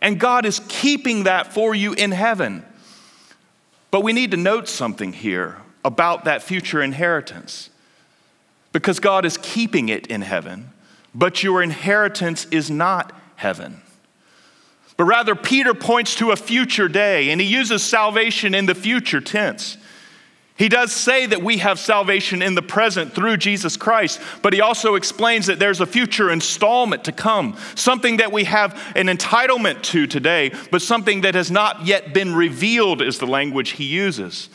And 0.00 0.18
God 0.18 0.44
is 0.44 0.60
keeping 0.68 1.24
that 1.24 1.52
for 1.52 1.74
you 1.74 1.92
in 1.92 2.10
heaven. 2.10 2.64
But 3.90 4.02
we 4.02 4.12
need 4.12 4.32
to 4.32 4.36
note 4.36 4.68
something 4.68 5.12
here 5.12 5.58
about 5.84 6.24
that 6.24 6.42
future 6.42 6.82
inheritance. 6.82 7.70
Because 8.72 8.98
God 8.98 9.24
is 9.24 9.38
keeping 9.40 9.88
it 9.88 10.08
in 10.08 10.22
heaven, 10.22 10.70
but 11.14 11.44
your 11.44 11.62
inheritance 11.62 12.48
is 12.50 12.68
not 12.68 13.12
heaven. 13.36 13.80
But 14.96 15.04
rather, 15.04 15.36
Peter 15.36 15.74
points 15.74 16.16
to 16.16 16.32
a 16.32 16.36
future 16.36 16.88
day, 16.88 17.30
and 17.30 17.40
he 17.40 17.46
uses 17.46 17.84
salvation 17.84 18.54
in 18.54 18.66
the 18.66 18.74
future 18.74 19.20
tense. 19.20 19.76
He 20.56 20.68
does 20.68 20.92
say 20.92 21.26
that 21.26 21.42
we 21.42 21.58
have 21.58 21.80
salvation 21.80 22.40
in 22.40 22.54
the 22.54 22.62
present 22.62 23.12
through 23.12 23.38
Jesus 23.38 23.76
Christ, 23.76 24.20
but 24.40 24.52
he 24.52 24.60
also 24.60 24.94
explains 24.94 25.46
that 25.46 25.58
there's 25.58 25.80
a 25.80 25.86
future 25.86 26.30
installment 26.30 27.04
to 27.04 27.12
come, 27.12 27.56
something 27.74 28.18
that 28.18 28.30
we 28.30 28.44
have 28.44 28.72
an 28.94 29.08
entitlement 29.08 29.82
to 29.82 30.06
today, 30.06 30.52
but 30.70 30.80
something 30.80 31.22
that 31.22 31.34
has 31.34 31.50
not 31.50 31.84
yet 31.86 32.14
been 32.14 32.36
revealed, 32.36 33.02
is 33.02 33.18
the 33.18 33.26
language 33.26 33.70
he 33.70 33.84
uses. 33.84 34.48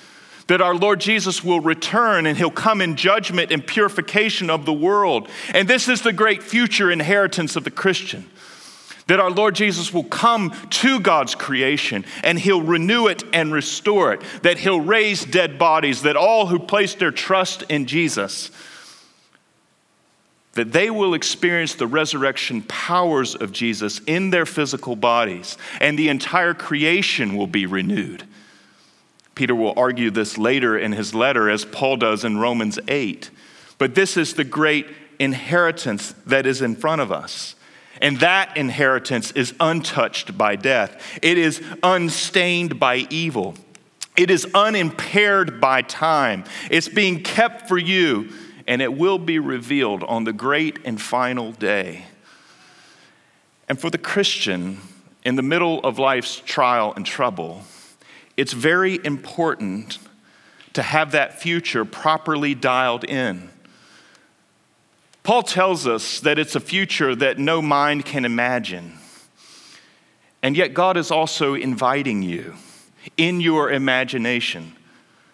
That 0.47 0.61
our 0.61 0.73
Lord 0.73 1.01
Jesus 1.01 1.43
will 1.43 1.59
return 1.59 2.25
and 2.25 2.37
he'll 2.37 2.49
come 2.49 2.81
in 2.81 2.95
judgment 2.95 3.51
and 3.51 3.65
purification 3.65 4.49
of 4.49 4.65
the 4.65 4.73
world. 4.73 5.27
And 5.53 5.67
this 5.67 5.89
is 5.89 6.01
the 6.01 6.13
great 6.13 6.41
future 6.41 6.89
inheritance 6.89 7.57
of 7.57 7.65
the 7.65 7.71
Christian 7.71 8.29
that 9.09 9.19
our 9.19 9.31
Lord 9.31 9.55
Jesus 9.55 9.93
will 9.93 10.03
come 10.03 10.51
to 10.69 10.99
God's 10.99 11.35
creation 11.35 12.05
and 12.23 12.39
he'll 12.39 12.61
renew 12.61 13.07
it 13.07 13.23
and 13.33 13.51
restore 13.51 14.13
it, 14.13 14.21
that 14.43 14.59
he'll 14.59 14.79
raise 14.79 15.25
dead 15.25 15.57
bodies, 15.57 16.03
that 16.03 16.15
all 16.15 16.45
who 16.45 16.59
place 16.59 16.95
their 16.95 17.11
trust 17.11 17.63
in 17.63 17.87
Jesus 17.87 18.51
that 20.53 20.73
they 20.73 20.89
will 20.89 21.13
experience 21.13 21.75
the 21.75 21.87
resurrection 21.87 22.61
powers 22.63 23.33
of 23.33 23.51
Jesus 23.51 24.01
in 24.07 24.29
their 24.29 24.45
physical 24.45 24.95
bodies, 24.95 25.57
and 25.79 25.97
the 25.97 26.09
entire 26.09 26.53
creation 26.53 27.37
will 27.37 27.47
be 27.47 27.65
renewed. 27.65 28.23
Peter 29.35 29.55
will 29.55 29.73
argue 29.77 30.11
this 30.11 30.37
later 30.37 30.77
in 30.77 30.91
his 30.91 31.13
letter, 31.13 31.49
as 31.49 31.63
Paul 31.63 31.95
does 31.95 32.25
in 32.25 32.39
Romans 32.39 32.77
8. 32.89 33.29
But 33.77 33.95
this 33.95 34.17
is 34.17 34.33
the 34.33 34.43
great 34.43 34.87
inheritance 35.17 36.13
that 36.25 36.45
is 36.45 36.61
in 36.61 36.75
front 36.75 36.99
of 36.99 37.09
us. 37.09 37.55
And 38.01 38.19
that 38.19 38.55
inheritance 38.55 39.31
is 39.31 39.53
untouched 39.59 40.37
by 40.37 40.55
death, 40.55 41.19
it 41.21 41.37
is 41.37 41.61
unstained 41.83 42.79
by 42.79 43.07
evil, 43.09 43.55
it 44.17 44.29
is 44.29 44.47
unimpaired 44.53 45.61
by 45.61 45.81
time. 45.81 46.43
It's 46.69 46.89
being 46.89 47.23
kept 47.23 47.67
for 47.67 47.77
you, 47.77 48.31
and 48.67 48.81
it 48.81 48.97
will 48.97 49.19
be 49.19 49.39
revealed 49.39 50.03
on 50.03 50.23
the 50.23 50.33
great 50.33 50.79
and 50.85 51.01
final 51.01 51.51
day. 51.51 52.05
And 53.67 53.79
for 53.79 53.89
the 53.89 53.97
Christian, 53.97 54.79
in 55.23 55.35
the 55.35 55.43
middle 55.43 55.79
of 55.81 55.99
life's 55.99 56.41
trial 56.45 56.93
and 56.95 57.05
trouble, 57.05 57.63
it's 58.35 58.53
very 58.53 58.99
important 59.03 59.99
to 60.73 60.81
have 60.81 61.11
that 61.11 61.41
future 61.41 61.85
properly 61.85 62.55
dialed 62.55 63.03
in. 63.03 63.49
Paul 65.23 65.43
tells 65.43 65.85
us 65.85 66.19
that 66.21 66.39
it's 66.39 66.55
a 66.55 66.59
future 66.59 67.15
that 67.15 67.37
no 67.37 67.61
mind 67.61 68.05
can 68.05 68.25
imagine. 68.25 68.97
And 70.41 70.55
yet, 70.55 70.73
God 70.73 70.97
is 70.97 71.11
also 71.11 71.53
inviting 71.53 72.21
you 72.21 72.55
in 73.17 73.41
your 73.41 73.71
imagination 73.71 74.75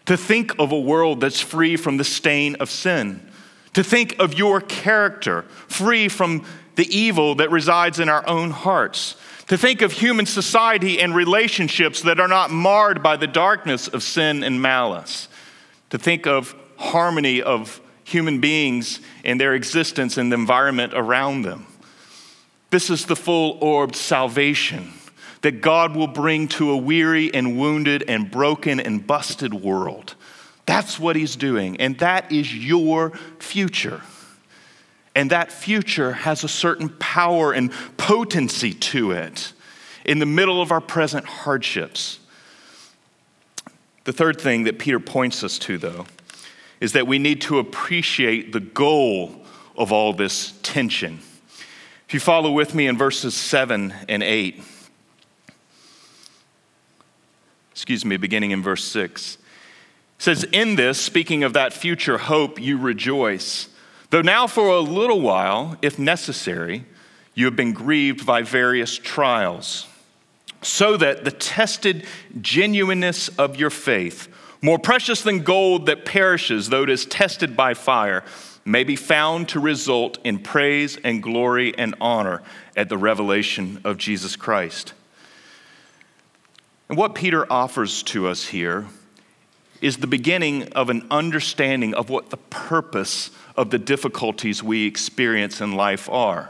to 0.06 0.18
think 0.18 0.58
of 0.60 0.72
a 0.72 0.80
world 0.80 1.22
that's 1.22 1.42
free 1.42 1.78
from 1.78 1.98
the 1.98 2.04
stain 2.04 2.56
of 2.56 2.70
sin, 2.70 3.32
to 3.74 3.84
think 3.84 4.18
of 4.20 4.38
your 4.38 4.62
character 4.62 5.44
free 5.68 6.08
from 6.08 6.46
the 6.76 6.96
evil 6.96 7.36
that 7.36 7.52
resides 7.52 8.00
in 8.00 8.10
our 8.10 8.28
own 8.28 8.52
hearts, 8.52 9.16
to 9.48 9.58
think 9.58 9.82
of 9.82 9.92
human 9.92 10.26
society 10.26 11.00
and 11.00 11.16
relationships 11.16 12.02
that 12.02 12.20
are 12.20 12.28
not 12.28 12.52
marred 12.52 13.02
by 13.02 13.16
the 13.16 13.28
darkness 13.28 13.88
of 13.88 14.04
sin 14.04 14.44
and 14.44 14.62
malice, 14.62 15.28
to 15.90 15.98
think 15.98 16.28
of 16.28 16.56
harmony 16.78 17.42
of 17.42 17.80
human 18.06 18.40
beings 18.40 19.02
and 19.26 19.42
their 19.42 19.54
existence 19.54 20.18
and 20.18 20.32
the 20.32 20.36
environment 20.36 20.94
around 20.96 21.42
them. 21.42 21.66
This 22.70 22.90
is 22.90 23.06
the 23.06 23.16
full 23.16 23.58
orbed 23.60 23.96
salvation 23.96 24.94
that 25.42 25.62
God 25.62 25.96
will 25.96 26.08
bring 26.08 26.48
to 26.50 26.72
a 26.72 26.78
weary 26.78 27.34
and 27.34 27.60
wounded 27.60 28.04
and 28.08 28.32
broken 28.32 28.80
and 28.80 29.06
busted 29.06 29.54
world. 29.54 30.16
That's 30.66 31.00
what 31.00 31.16
He's 31.16 31.36
doing, 31.36 31.80
and 31.80 31.98
that 32.00 32.32
is 32.32 32.56
your 32.56 33.12
future. 33.40 34.02
And 35.14 35.30
that 35.32 35.52
future 35.52 36.12
has 36.14 36.44
a 36.44 36.48
certain 36.48 36.90
power 36.90 37.54
and 37.54 37.72
potency 37.98 38.74
to 38.74 39.12
it 39.12 39.54
in 40.04 40.20
the 40.20 40.26
middle 40.26 40.62
of 40.62 40.72
our 40.72 40.82
present 40.82 41.26
hardships. 41.26 42.20
The 44.04 44.14
third 44.14 44.40
thing 44.40 44.66
that 44.66 44.78
Peter 44.78 45.00
points 45.00 45.44
us 45.44 45.58
to, 45.60 45.78
though, 45.78 46.06
is 46.80 46.94
that 46.94 47.08
we 47.08 47.20
need 47.20 47.42
to 47.42 47.60
appreciate 47.60 48.52
the 48.52 48.60
goal 48.60 49.44
of 49.78 49.92
all 49.92 50.14
this 50.14 50.54
tension. 50.64 51.20
If 52.08 52.14
you 52.14 52.20
follow 52.20 52.52
with 52.52 52.76
me 52.76 52.88
in 52.88 52.98
verses 52.98 53.34
7 53.34 53.94
and 54.08 54.22
8, 54.22 54.62
excuse 57.72 58.06
me, 58.06 58.18
beginning 58.18 58.52
in 58.52 58.62
verse 58.62 58.84
6, 58.86 59.38
says, 60.18 60.44
In 60.52 60.76
this, 60.76 61.00
speaking 61.00 61.44
of 61.44 61.54
that 61.54 61.74
future 61.74 62.18
hope, 62.18 62.60
you 62.60 62.78
rejoice, 62.78 63.70
though 64.12 64.22
now 64.22 64.48
for 64.48 64.70
a 64.70 64.80
little 64.80 65.22
while, 65.22 65.78
if 65.82 66.00
necessary, 66.00 66.86
you 67.34 67.46
have 67.46 67.56
been 67.56 67.74
grieved 67.74 68.26
by 68.26 68.42
various 68.42 68.98
trials, 68.98 69.88
so 70.62 70.96
that 70.98 71.26
the 71.26 71.32
tested 71.32 72.06
genuineness 72.40 73.28
of 73.38 73.58
your 73.58 73.70
faith, 73.70 74.30
more 74.62 74.80
precious 74.80 75.22
than 75.22 75.44
gold 75.44 75.86
that 75.86 76.06
perishes, 76.06 76.70
though 76.70 76.84
it 76.84 76.90
is 76.90 77.06
tested 77.06 77.56
by 77.56 77.74
fire, 77.74 78.24
may 78.66 78.84
be 78.84 78.96
found 78.96 79.48
to 79.50 79.60
result 79.60 80.18
in 80.24 80.40
praise 80.40 80.98
and 81.04 81.22
glory 81.22 81.78
and 81.78 81.96
honor 82.02 82.42
at 82.76 82.90
the 82.90 82.98
revelation 82.98 83.80
of 83.84 83.98
Jesus 83.98 84.36
Christ. 84.36 84.94
And 86.90 86.98
what 86.98 87.16
Peter 87.16 87.52
offers 87.52 88.04
to 88.04 88.28
us 88.28 88.48
here 88.48 88.86
is 89.82 89.98
the 89.98 90.08
beginning 90.08 90.64
of 90.74 90.90
an 90.90 91.06
understanding 91.12 91.94
of 91.94 92.10
what 92.10 92.30
the 92.30 92.38
purpose 92.38 93.30
of 93.56 93.70
the 93.70 93.78
difficulties 93.78 94.64
we 94.64 94.88
experience 94.88 95.62
in 95.62 95.74
life 95.74 96.10
are 96.10 96.50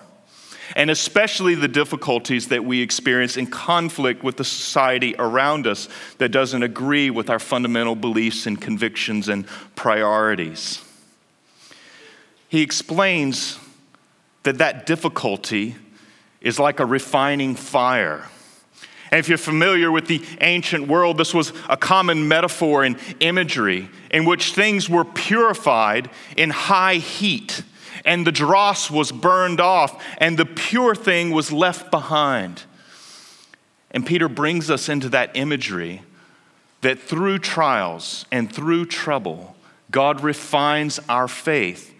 and 0.76 0.90
especially 0.90 1.56
the 1.56 1.68
difficulties 1.68 2.48
that 2.48 2.64
we 2.64 2.82
experience 2.82 3.38
in 3.38 3.48
conflict 3.48 4.24
with 4.24 4.38
the 4.38 4.44
society 4.44 5.16
around 5.20 5.68
us 5.68 5.88
that 6.18 6.30
doesn't 6.30 6.64
agree 6.64 7.10
with 7.10 7.30
our 7.30 7.40
fundamental 7.40 7.96
beliefs 7.96 8.46
and 8.46 8.62
convictions 8.62 9.28
and 9.28 9.46
priorities. 9.76 10.84
He 12.48 12.62
explains 12.62 13.60
that 14.44 14.60
that 14.60 14.86
difficulty 14.86 15.76
is 16.42 16.60
like 16.60 16.80
a 16.80 16.86
refining 16.86 17.56
fire. 17.56 18.30
And 19.12 19.20
if 19.20 19.30
you're 19.30 19.38
familiar 19.38 19.92
with 19.92 20.08
the 20.08 20.24
ancient 20.42 20.88
world, 20.88 21.18
this 21.18 21.34
was 21.34 21.54
a 21.70 21.78
common 21.78 22.28
metaphor 22.28 22.84
and 22.84 22.98
imagery 23.20 23.90
in 24.12 24.26
which 24.26 24.54
things 24.54 24.90
were 24.90 25.06
purified 25.06 26.10
in 26.38 26.50
high 26.50 26.96
heat, 26.96 27.64
and 28.06 28.26
the 28.26 28.32
dross 28.32 28.90
was 28.90 29.12
burned 29.12 29.60
off, 29.60 30.04
and 30.20 30.38
the 30.38 30.46
pure 30.46 30.96
thing 30.96 31.32
was 31.32 31.52
left 31.52 31.92
behind. 31.92 32.64
And 33.92 34.06
Peter 34.06 34.30
brings 34.30 34.70
us 34.70 34.90
into 34.90 35.10
that 35.10 35.32
imagery 35.36 36.02
that 36.82 37.00
through 37.00 37.40
trials 37.40 38.26
and 38.32 38.54
through 38.54 38.86
trouble, 38.86 39.56
God 39.90 40.22
refines 40.22 41.00
our 41.10 41.28
faith 41.28 41.94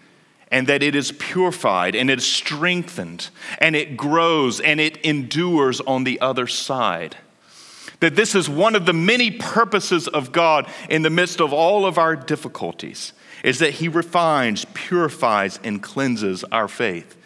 and 0.50 0.66
that 0.68 0.82
it 0.82 0.94
is 0.94 1.12
purified 1.12 1.96
and 1.96 2.10
it 2.10 2.18
is 2.18 2.26
strengthened 2.26 3.30
and 3.58 3.74
it 3.74 3.96
grows 3.96 4.60
and 4.60 4.80
it 4.80 4.96
endures 4.98 5.80
on 5.80 6.04
the 6.04 6.20
other 6.20 6.46
side. 6.46 7.16
That 8.00 8.14
this 8.14 8.34
is 8.34 8.48
one 8.48 8.76
of 8.76 8.86
the 8.86 8.92
many 8.92 9.30
purposes 9.30 10.06
of 10.06 10.30
God 10.30 10.68
in 10.88 11.02
the 11.02 11.10
midst 11.10 11.40
of 11.40 11.52
all 11.52 11.86
of 11.86 11.98
our 11.98 12.14
difficulties, 12.14 13.12
is 13.46 13.60
that 13.60 13.74
He 13.74 13.86
refines, 13.86 14.66
purifies, 14.74 15.60
and 15.62 15.80
cleanses 15.80 16.42
our 16.50 16.66
faith. 16.66 17.16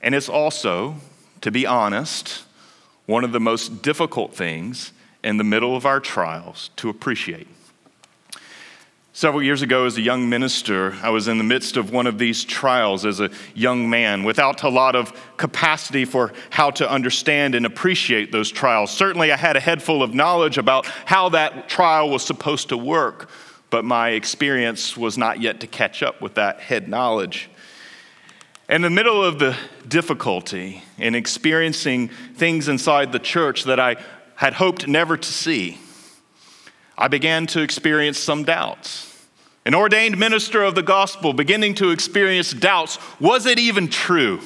And 0.00 0.14
it's 0.14 0.28
also, 0.28 0.96
to 1.42 1.50
be 1.50 1.66
honest, 1.66 2.44
one 3.04 3.24
of 3.24 3.32
the 3.32 3.38
most 3.38 3.82
difficult 3.82 4.34
things 4.34 4.92
in 5.22 5.36
the 5.36 5.44
middle 5.44 5.76
of 5.76 5.84
our 5.84 6.00
trials 6.00 6.70
to 6.76 6.88
appreciate. 6.88 7.46
Several 9.12 9.42
years 9.42 9.60
ago, 9.60 9.84
as 9.84 9.98
a 9.98 10.00
young 10.00 10.30
minister, 10.30 10.96
I 11.02 11.10
was 11.10 11.28
in 11.28 11.36
the 11.36 11.44
midst 11.44 11.76
of 11.76 11.90
one 11.90 12.06
of 12.06 12.18
these 12.18 12.42
trials 12.44 13.04
as 13.04 13.20
a 13.20 13.28
young 13.54 13.90
man 13.90 14.22
without 14.22 14.62
a 14.62 14.68
lot 14.70 14.96
of 14.96 15.12
capacity 15.36 16.06
for 16.06 16.32
how 16.48 16.70
to 16.70 16.90
understand 16.90 17.54
and 17.54 17.66
appreciate 17.66 18.32
those 18.32 18.50
trials. 18.50 18.92
Certainly, 18.92 19.30
I 19.32 19.36
had 19.36 19.56
a 19.56 19.60
head 19.60 19.82
full 19.82 20.02
of 20.02 20.14
knowledge 20.14 20.56
about 20.56 20.86
how 21.04 21.28
that 21.30 21.68
trial 21.68 22.08
was 22.08 22.22
supposed 22.22 22.70
to 22.70 22.78
work, 22.78 23.28
but 23.70 23.84
my 23.84 24.10
experience 24.10 24.96
was 24.96 25.18
not 25.18 25.40
yet 25.40 25.60
to 25.60 25.66
catch 25.66 26.02
up 26.02 26.20
with 26.20 26.34
that 26.34 26.60
head 26.60 26.88
knowledge. 26.88 27.50
In 28.68 28.82
the 28.82 28.90
middle 28.90 29.24
of 29.24 29.38
the 29.38 29.56
difficulty 29.86 30.82
in 30.98 31.14
experiencing 31.14 32.08
things 32.34 32.68
inside 32.68 33.12
the 33.12 33.18
church 33.18 33.64
that 33.64 33.80
I 33.80 33.96
had 34.34 34.54
hoped 34.54 34.86
never 34.86 35.16
to 35.16 35.32
see, 35.32 35.78
I 36.96 37.08
began 37.08 37.46
to 37.48 37.62
experience 37.62 38.18
some 38.18 38.44
doubts 38.44 39.08
an 39.68 39.74
ordained 39.74 40.16
minister 40.16 40.62
of 40.62 40.74
the 40.74 40.82
gospel 40.82 41.34
beginning 41.34 41.74
to 41.74 41.90
experience 41.90 42.54
doubts 42.54 42.98
was 43.20 43.44
it 43.44 43.58
even 43.58 43.86
true? 43.86 44.40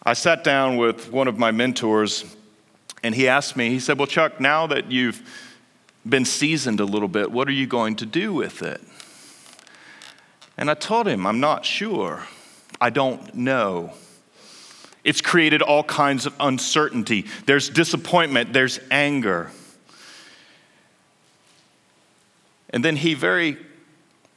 I 0.00 0.12
sat 0.12 0.44
down 0.44 0.76
with 0.76 1.10
one 1.10 1.26
of 1.26 1.36
my 1.36 1.50
mentors 1.50 2.24
and 3.02 3.16
he 3.16 3.26
asked 3.26 3.56
me, 3.56 3.70
he 3.70 3.80
said, 3.80 3.98
Well, 3.98 4.06
Chuck, 4.06 4.40
now 4.40 4.68
that 4.68 4.92
you've 4.92 5.28
been 6.08 6.24
seasoned 6.24 6.80
a 6.80 6.84
little 6.84 7.08
bit, 7.08 7.30
what 7.30 7.48
are 7.48 7.52
you 7.52 7.66
going 7.66 7.96
to 7.96 8.06
do 8.06 8.32
with 8.32 8.62
it? 8.62 8.80
And 10.56 10.70
I 10.70 10.74
told 10.74 11.06
him, 11.06 11.26
I'm 11.26 11.40
not 11.40 11.64
sure. 11.64 12.24
I 12.80 12.90
don't 12.90 13.34
know. 13.34 13.92
It's 15.04 15.20
created 15.20 15.62
all 15.62 15.82
kinds 15.82 16.26
of 16.26 16.34
uncertainty. 16.38 17.26
There's 17.46 17.68
disappointment, 17.68 18.52
there's 18.52 18.78
anger. 18.90 19.50
And 22.70 22.84
then 22.84 22.96
he 22.96 23.14
very 23.14 23.58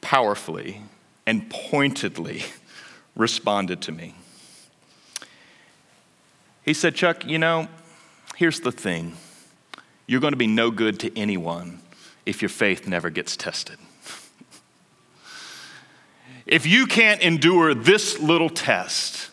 powerfully 0.00 0.82
and 1.26 1.48
pointedly 1.50 2.44
responded 3.16 3.80
to 3.82 3.92
me. 3.92 4.14
He 6.64 6.74
said, 6.74 6.94
Chuck, 6.94 7.24
you 7.24 7.38
know, 7.38 7.68
here's 8.36 8.60
the 8.60 8.72
thing 8.72 9.16
you're 10.06 10.20
going 10.20 10.32
to 10.32 10.38
be 10.38 10.46
no 10.46 10.70
good 10.70 11.00
to 11.00 11.18
anyone 11.18 11.80
if 12.24 12.42
your 12.42 12.48
faith 12.48 12.86
never 12.86 13.10
gets 13.10 13.36
tested. 13.36 13.78
if 16.46 16.66
you 16.66 16.86
can't 16.86 17.20
endure 17.22 17.74
this 17.74 18.18
little 18.18 18.50
test, 18.50 19.30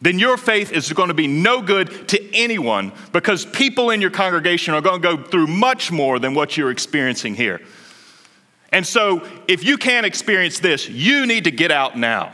then 0.00 0.18
your 0.18 0.36
faith 0.36 0.72
is 0.72 0.92
going 0.92 1.08
to 1.08 1.14
be 1.14 1.26
no 1.26 1.62
good 1.62 2.08
to 2.08 2.34
anyone 2.34 2.92
because 3.12 3.46
people 3.46 3.90
in 3.90 4.00
your 4.00 4.10
congregation 4.10 4.74
are 4.74 4.80
going 4.80 5.00
to 5.00 5.16
go 5.16 5.22
through 5.22 5.46
much 5.46 5.90
more 5.90 6.18
than 6.18 6.34
what 6.34 6.56
you're 6.56 6.70
experiencing 6.70 7.34
here. 7.34 7.60
And 8.72 8.86
so, 8.86 9.26
if 9.48 9.64
you 9.64 9.78
can't 9.78 10.04
experience 10.04 10.58
this, 10.58 10.88
you 10.88 11.24
need 11.24 11.44
to 11.44 11.50
get 11.50 11.70
out 11.70 11.96
now. 11.96 12.32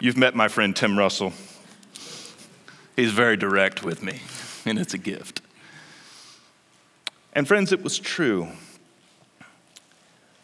You've 0.00 0.16
met 0.16 0.34
my 0.34 0.48
friend 0.48 0.74
Tim 0.76 0.98
Russell. 0.98 1.32
He's 2.94 3.12
very 3.12 3.36
direct 3.36 3.82
with 3.84 4.02
me, 4.02 4.20
and 4.66 4.78
it's 4.78 4.92
a 4.92 4.98
gift. 4.98 5.40
And, 7.32 7.46
friends, 7.46 7.72
it 7.72 7.82
was 7.82 7.98
true 7.98 8.48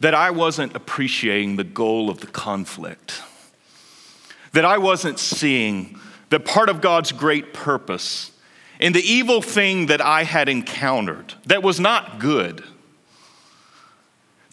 that 0.01 0.15
I 0.15 0.31
wasn't 0.31 0.75
appreciating 0.77 1.57
the 1.57 1.65
goal 1.65 2.11
of 2.11 2.21
the 2.21 2.27
conflict, 2.27 3.23
that 4.53 4.65
I 4.65 4.79
wasn't 4.79 5.19
seeing 5.19 5.99
that 6.31 6.45
part 6.45 6.69
of 6.69 6.81
God's 6.81 7.13
great 7.13 7.55
purpose 7.55 8.33
in 8.81 8.93
the 8.93 9.03
evil 9.03 9.41
thing 9.41 9.87
that 9.87 10.01
I 10.01 10.25
had 10.25 10.49
encountered 10.49 11.35
that 11.47 11.63
was 11.63 11.79
not 11.79 12.19
good 12.19 12.65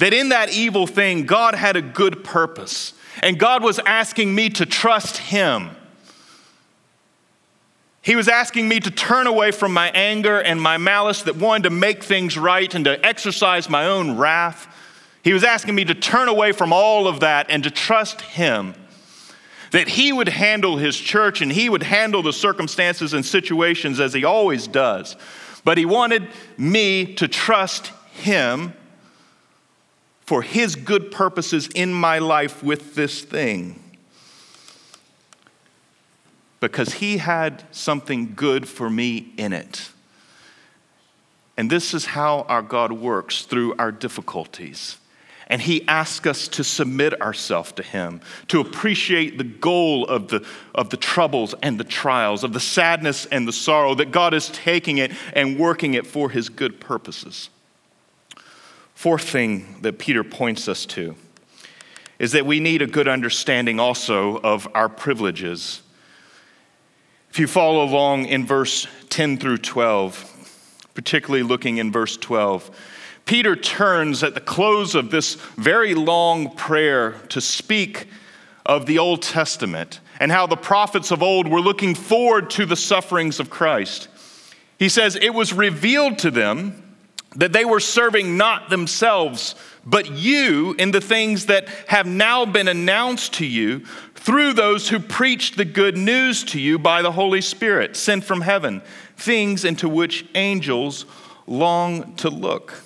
that 0.02 0.14
in 0.14 0.30
that 0.30 0.52
evil 0.52 0.88
thing, 0.88 1.28
God 1.28 1.54
had 1.54 1.76
a 1.76 1.82
good 1.82 2.24
purpose. 2.24 2.94
And 3.22 3.38
God 3.38 3.62
was 3.62 3.78
asking 3.86 4.34
me 4.34 4.50
to 4.50 4.66
trust 4.66 5.18
Him. 5.18 5.70
He 8.02 8.16
was 8.16 8.28
asking 8.28 8.68
me 8.68 8.80
to 8.80 8.90
turn 8.90 9.28
away 9.28 9.52
from 9.52 9.74
my 9.74 9.90
anger 9.92 10.40
and 10.40 10.60
my 10.60 10.78
malice 10.78 11.22
that 11.24 11.36
wanted 11.36 11.64
to 11.64 11.70
make 11.70 12.04
things 12.04 12.38
right 12.38 12.74
and 12.74 12.86
to 12.86 13.06
exercise 13.06 13.70
my 13.70 13.86
own 13.86 14.18
wrath. 14.18 14.68
He 15.24 15.34
was 15.34 15.44
asking 15.44 15.76
me 15.76 15.86
to 15.86 15.94
turn 15.94 16.28
away 16.28 16.52
from 16.52 16.74
all 16.74 17.08
of 17.08 17.20
that 17.20 17.48
and 17.50 17.64
to 17.64 17.70
trust 17.70 18.22
Him. 18.22 18.74
That 19.72 19.88
He 19.88 20.12
would 20.12 20.30
handle 20.30 20.78
His 20.78 20.98
church 20.98 21.42
and 21.42 21.52
He 21.52 21.70
would 21.70 21.84
handle 21.84 22.24
the 22.24 22.34
circumstances 22.34 23.14
and 23.14 23.24
situations 23.24 24.00
as 24.00 24.14
He 24.14 24.26
always 24.26 24.66
does. 24.66 25.16
But 25.64 25.78
He 25.78 25.86
wanted 25.86 26.28
me 26.58 27.14
to 27.16 27.28
trust 27.28 27.92
Him 28.14 28.74
for 30.22 30.42
His 30.42 30.76
good 30.76 31.12
purposes 31.12 31.68
in 31.68 31.94
my 31.94 32.18
life 32.18 32.64
with 32.64 32.96
this 32.96 33.22
thing. 33.22 33.81
Because 36.62 36.94
He 36.94 37.18
had 37.18 37.64
something 37.72 38.34
good 38.36 38.70
for 38.70 38.90
me 38.90 39.34
in 39.36 39.52
it. 39.52 39.90
And 41.58 41.70
this 41.70 41.94
is 41.94 42.06
how 42.06 42.42
our 42.48 42.62
God 42.62 42.92
works 42.92 43.44
through 43.44 43.76
our 43.78 43.92
difficulties. 43.92 44.98
And 45.48 45.62
he 45.62 45.86
asks 45.86 46.26
us 46.26 46.48
to 46.48 46.64
submit 46.64 47.22
ourselves 47.22 47.74
to 47.74 47.84
him, 47.84 48.22
to 48.48 48.62
appreciate 48.62 49.38
the 49.38 49.44
goal 49.44 50.06
of 50.08 50.30
the, 50.30 50.46
of 50.74 50.92
the 50.92 50.98
troubles 50.98 51.54
and 51.62 51.78
the 51.78 51.84
trials, 51.84 52.46
of 52.46 52.54
the 52.54 52.60
sadness 52.62 53.26
and 53.26 53.46
the 53.46 53.52
sorrow, 53.52 53.94
that 53.96 54.12
God 54.12 54.34
is 54.34 54.48
taking 54.48 54.98
it 54.98 55.12
and 55.34 55.60
working 55.60 55.94
it 55.94 56.08
for 56.08 56.30
his 56.30 56.48
good 56.48 56.80
purposes. 56.80 57.50
Fourth 58.96 59.28
thing 59.30 59.82
that 59.82 60.00
Peter 60.00 60.24
points 60.24 60.70
us 60.70 60.86
to 60.86 61.16
is 62.18 62.32
that 62.32 62.46
we 62.46 62.62
need 62.62 62.82
a 62.82 62.88
good 62.88 63.10
understanding 63.10 63.78
also 63.78 64.38
of 64.38 64.70
our 64.74 64.88
privileges. 64.88 65.82
If 67.32 67.40
you 67.40 67.48
follow 67.48 67.86
along 67.86 68.26
in 68.26 68.46
verse 68.46 68.88
10 69.10 69.38
through 69.38 69.60
12, 69.60 70.90
particularly 70.94 71.44
looking 71.44 71.78
in 71.78 71.90
verse 71.90 72.18
12, 72.18 72.70
Peter 73.24 73.56
turns 73.56 74.22
at 74.22 74.34
the 74.34 74.42
close 74.42 74.96
of 74.96 75.12
this 75.12 75.36
very 75.56 75.96
long 75.96 76.54
prayer 76.58 77.12
to 77.30 77.40
speak 77.40 78.10
of 78.66 78.86
the 78.86 79.00
Old 79.00 79.22
Testament 79.22 80.02
and 80.20 80.30
how 80.30 80.46
the 80.46 80.58
prophets 80.58 81.10
of 81.10 81.24
old 81.24 81.48
were 81.48 81.62
looking 81.62 81.96
forward 81.96 82.50
to 82.50 82.66
the 82.66 82.76
sufferings 82.76 83.40
of 83.40 83.50
Christ. 83.50 84.10
He 84.78 84.90
says, 84.90 85.16
It 85.16 85.34
was 85.34 85.54
revealed 85.54 86.18
to 86.20 86.32
them 86.32 86.84
that 87.38 87.54
they 87.54 87.64
were 87.64 87.80
serving 87.80 88.36
not 88.36 88.70
themselves, 88.70 89.56
but 89.86 90.12
you 90.12 90.74
in 90.78 90.92
the 90.92 91.02
things 91.02 91.48
that 91.48 91.68
have 91.88 92.06
now 92.06 92.46
been 92.46 92.68
announced 92.68 93.34
to 93.34 93.46
you 93.46 93.86
through 94.16 94.54
those 94.54 94.90
who 94.90 95.00
preached 95.00 95.58
the 95.58 95.66
good 95.66 95.98
news 95.98 96.44
to 96.44 96.60
you 96.60 96.78
by 96.78 97.02
the 97.02 97.12
Holy 97.12 97.42
Spirit 97.42 97.96
sent 97.96 98.24
from 98.24 98.42
heaven, 98.42 98.82
things 99.18 99.66
into 99.66 99.90
which 99.90 100.26
angels 100.36 101.06
long 101.48 102.16
to 102.16 102.30
look. 102.30 102.84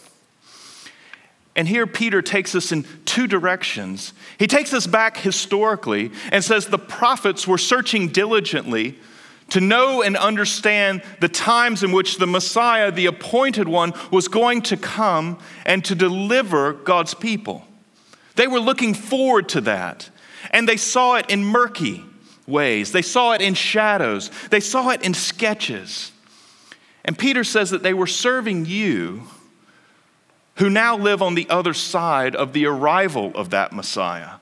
And 1.55 1.67
here 1.67 1.87
Peter 1.87 2.21
takes 2.21 2.53
us 2.53 2.71
in 2.71 2.85
two 3.05 3.27
directions. 3.27 4.13
He 4.37 4.47
takes 4.47 4.73
us 4.73 4.87
back 4.87 5.17
historically 5.17 6.11
and 6.31 6.43
says 6.43 6.67
the 6.67 6.77
prophets 6.77 7.47
were 7.47 7.57
searching 7.57 8.09
diligently 8.09 8.97
to 9.49 9.61
know 9.61 10.01
and 10.01 10.17
understand 10.17 11.03
the 11.19 11.29
times 11.29 11.83
in 11.83 11.91
which 11.91 12.17
the 12.17 12.27
Messiah, 12.27 12.91
the 12.91 13.05
appointed 13.05 13.67
one, 13.67 13.93
was 14.11 14.27
going 14.27 14.61
to 14.63 14.77
come 14.77 15.39
and 15.65 15.85
to 15.85 15.95
deliver 15.95 16.73
God's 16.73 17.13
people. 17.13 17.65
They 18.35 18.47
were 18.47 18.59
looking 18.59 18.93
forward 18.93 19.49
to 19.49 19.61
that. 19.61 20.09
And 20.51 20.67
they 20.67 20.77
saw 20.77 21.15
it 21.15 21.29
in 21.29 21.43
murky 21.43 22.05
ways, 22.47 22.91
they 22.91 23.01
saw 23.01 23.31
it 23.31 23.41
in 23.41 23.55
shadows, 23.55 24.29
they 24.49 24.59
saw 24.59 24.89
it 24.89 25.01
in 25.01 25.13
sketches. 25.13 26.11
And 27.03 27.17
Peter 27.17 27.43
says 27.43 27.71
that 27.71 27.83
they 27.83 27.93
were 27.93 28.07
serving 28.07 28.65
you 28.65 29.23
who 30.57 30.69
now 30.69 30.97
live 30.97 31.21
on 31.21 31.35
the 31.35 31.47
other 31.49 31.73
side 31.73 32.35
of 32.35 32.53
the 32.53 32.65
arrival 32.65 33.31
of 33.35 33.49
that 33.49 33.73
Messiah. 33.73 34.35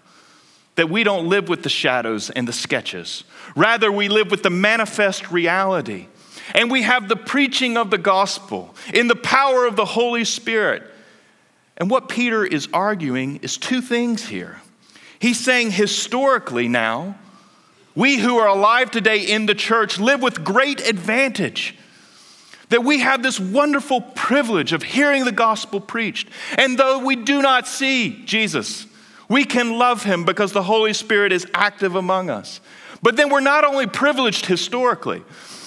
That 0.75 0.89
we 0.89 1.03
don't 1.03 1.29
live 1.29 1.49
with 1.49 1.63
the 1.63 1.69
shadows 1.69 2.29
and 2.29 2.47
the 2.47 2.53
sketches. 2.53 3.23
Rather, 3.55 3.91
we 3.91 4.07
live 4.07 4.31
with 4.31 4.43
the 4.43 4.49
manifest 4.49 5.31
reality. 5.31 6.07
And 6.55 6.69
we 6.69 6.81
have 6.81 7.07
the 7.07 7.15
preaching 7.15 7.77
of 7.77 7.89
the 7.89 7.97
gospel 7.97 8.75
in 8.93 9.07
the 9.07 9.15
power 9.15 9.65
of 9.65 9.75
the 9.75 9.86
Holy 9.86 10.25
Spirit. 10.25 10.83
And 11.77 11.89
what 11.89 12.09
Peter 12.09 12.45
is 12.45 12.67
arguing 12.73 13.38
is 13.38 13.57
two 13.57 13.81
things 13.81 14.27
here. 14.27 14.62
He's 15.19 15.39
saying 15.39 15.71
historically 15.71 16.67
now, 16.67 17.15
we 17.95 18.17
who 18.17 18.38
are 18.38 18.47
alive 18.47 18.91
today 18.91 19.19
in 19.19 19.45
the 19.45 19.55
church 19.55 19.99
live 19.99 20.21
with 20.21 20.43
great 20.43 20.86
advantage. 20.88 21.75
That 22.69 22.83
we 22.83 22.99
have 22.99 23.21
this 23.21 23.39
wonderful 23.39 24.01
privilege 24.01 24.73
of 24.73 24.81
hearing 24.83 25.25
the 25.25 25.31
gospel 25.31 25.79
preached. 25.79 26.27
And 26.57 26.77
though 26.77 26.99
we 26.99 27.15
do 27.15 27.41
not 27.41 27.67
see 27.67 28.23
Jesus, 28.25 28.88
we 29.29 29.45
can 29.45 29.77
love 29.77 30.03
him 30.03 30.25
because 30.25 30.51
the 30.51 30.63
Holy 30.63 30.93
Spirit 30.93 31.31
is 31.31 31.47
active 31.53 31.95
among 31.95 32.29
us. 32.29 32.59
But 33.01 33.17
then 33.17 33.29
we're 33.29 33.41
not 33.41 33.63
only 33.63 33.88
privileged 33.88 34.45
historically, 34.45 35.23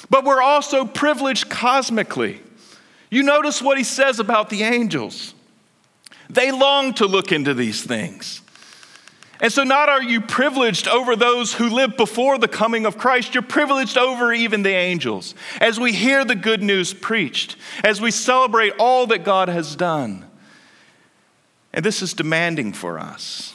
but 0.09 0.25
we're 0.25 0.43
also 0.43 0.85
privileged 0.85 1.49
cosmically. 1.49 2.41
You 3.11 3.23
notice 3.23 3.63
what 3.63 3.79
he 3.79 3.85
says 3.85 4.21
about 4.21 4.51
the 4.51 4.63
angels. 4.63 5.35
They 6.29 6.51
long 6.51 6.95
to 6.95 7.07
look 7.07 7.33
into 7.33 7.55
these 7.55 7.83
things. 7.83 8.43
And 9.41 9.53
so, 9.53 9.65
not 9.65 9.89
are 9.91 10.03
you 10.03 10.23
privileged 10.23 10.89
over 10.89 11.15
those 11.15 11.53
who 11.53 11.69
lived 11.69 11.97
before 11.99 12.39
the 12.39 12.49
coming 12.49 12.87
of 12.87 12.97
Christ, 12.97 13.35
you're 13.35 13.43
privileged 13.43 13.99
over 13.99 14.33
even 14.33 14.63
the 14.63 14.71
angels. 14.71 15.35
As 15.61 15.79
we 15.79 15.93
hear 15.93 16.25
the 16.25 16.35
good 16.35 16.63
news 16.63 16.95
preached, 16.95 17.57
as 17.85 18.01
we 18.01 18.11
celebrate 18.11 18.73
all 18.79 19.07
that 19.09 19.25
God 19.25 19.49
has 19.49 19.77
done. 19.77 20.26
And 21.77 21.85
this 21.85 22.01
is 22.01 22.15
demanding 22.15 22.73
for 22.73 22.99
us 22.99 23.55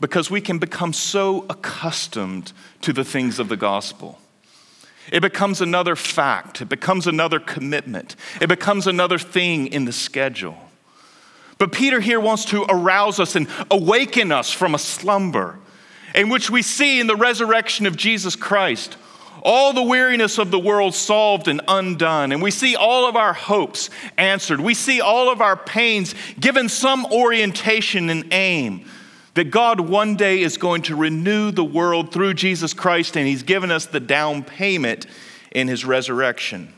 because 0.00 0.30
we 0.30 0.40
can 0.40 0.58
become 0.58 0.92
so 0.92 1.44
accustomed 1.50 2.52
to 2.80 2.92
the 2.92 3.04
things 3.04 3.38
of 3.40 3.48
the 3.48 3.56
gospel. 3.56 4.18
It 5.12 5.20
becomes 5.20 5.60
another 5.60 5.96
fact, 5.96 6.62
it 6.62 6.68
becomes 6.68 7.08
another 7.08 7.40
commitment, 7.40 8.14
it 8.40 8.48
becomes 8.48 8.86
another 8.86 9.18
thing 9.18 9.66
in 9.66 9.84
the 9.84 9.92
schedule. 9.92 10.56
But 11.58 11.72
Peter 11.72 12.00
here 12.00 12.20
wants 12.20 12.46
to 12.46 12.64
arouse 12.68 13.18
us 13.18 13.34
and 13.34 13.48
awaken 13.70 14.30
us 14.30 14.52
from 14.52 14.74
a 14.74 14.78
slumber 14.78 15.58
in 16.14 16.28
which 16.28 16.50
we 16.50 16.62
see 16.62 17.00
in 17.00 17.08
the 17.08 17.16
resurrection 17.16 17.84
of 17.84 17.96
Jesus 17.96 18.36
Christ 18.36 18.96
all 19.42 19.72
the 19.72 19.82
weariness 19.82 20.38
of 20.38 20.50
the 20.50 20.58
world 20.58 20.94
solved 20.94 21.48
and 21.48 21.60
undone. 21.68 22.32
And 22.32 22.42
we 22.42 22.50
see 22.50 22.76
all 22.76 23.08
of 23.08 23.16
our 23.16 23.32
hopes 23.32 23.90
answered. 24.16 24.60
We 24.60 24.74
see 24.74 25.00
all 25.00 25.30
of 25.30 25.40
our 25.40 25.56
pains 25.56 26.14
given 26.38 26.68
some 26.68 27.06
orientation 27.06 28.10
and 28.10 28.32
aim. 28.32 28.84
That 29.34 29.50
God 29.50 29.80
one 29.80 30.16
day 30.16 30.42
is 30.42 30.56
going 30.56 30.82
to 30.82 30.96
renew 30.96 31.52
the 31.52 31.64
world 31.64 32.12
through 32.12 32.34
Jesus 32.34 32.74
Christ, 32.74 33.16
and 33.16 33.28
He's 33.28 33.44
given 33.44 33.70
us 33.70 33.86
the 33.86 34.00
down 34.00 34.42
payment 34.42 35.06
in 35.52 35.68
His 35.68 35.84
resurrection. 35.84 36.74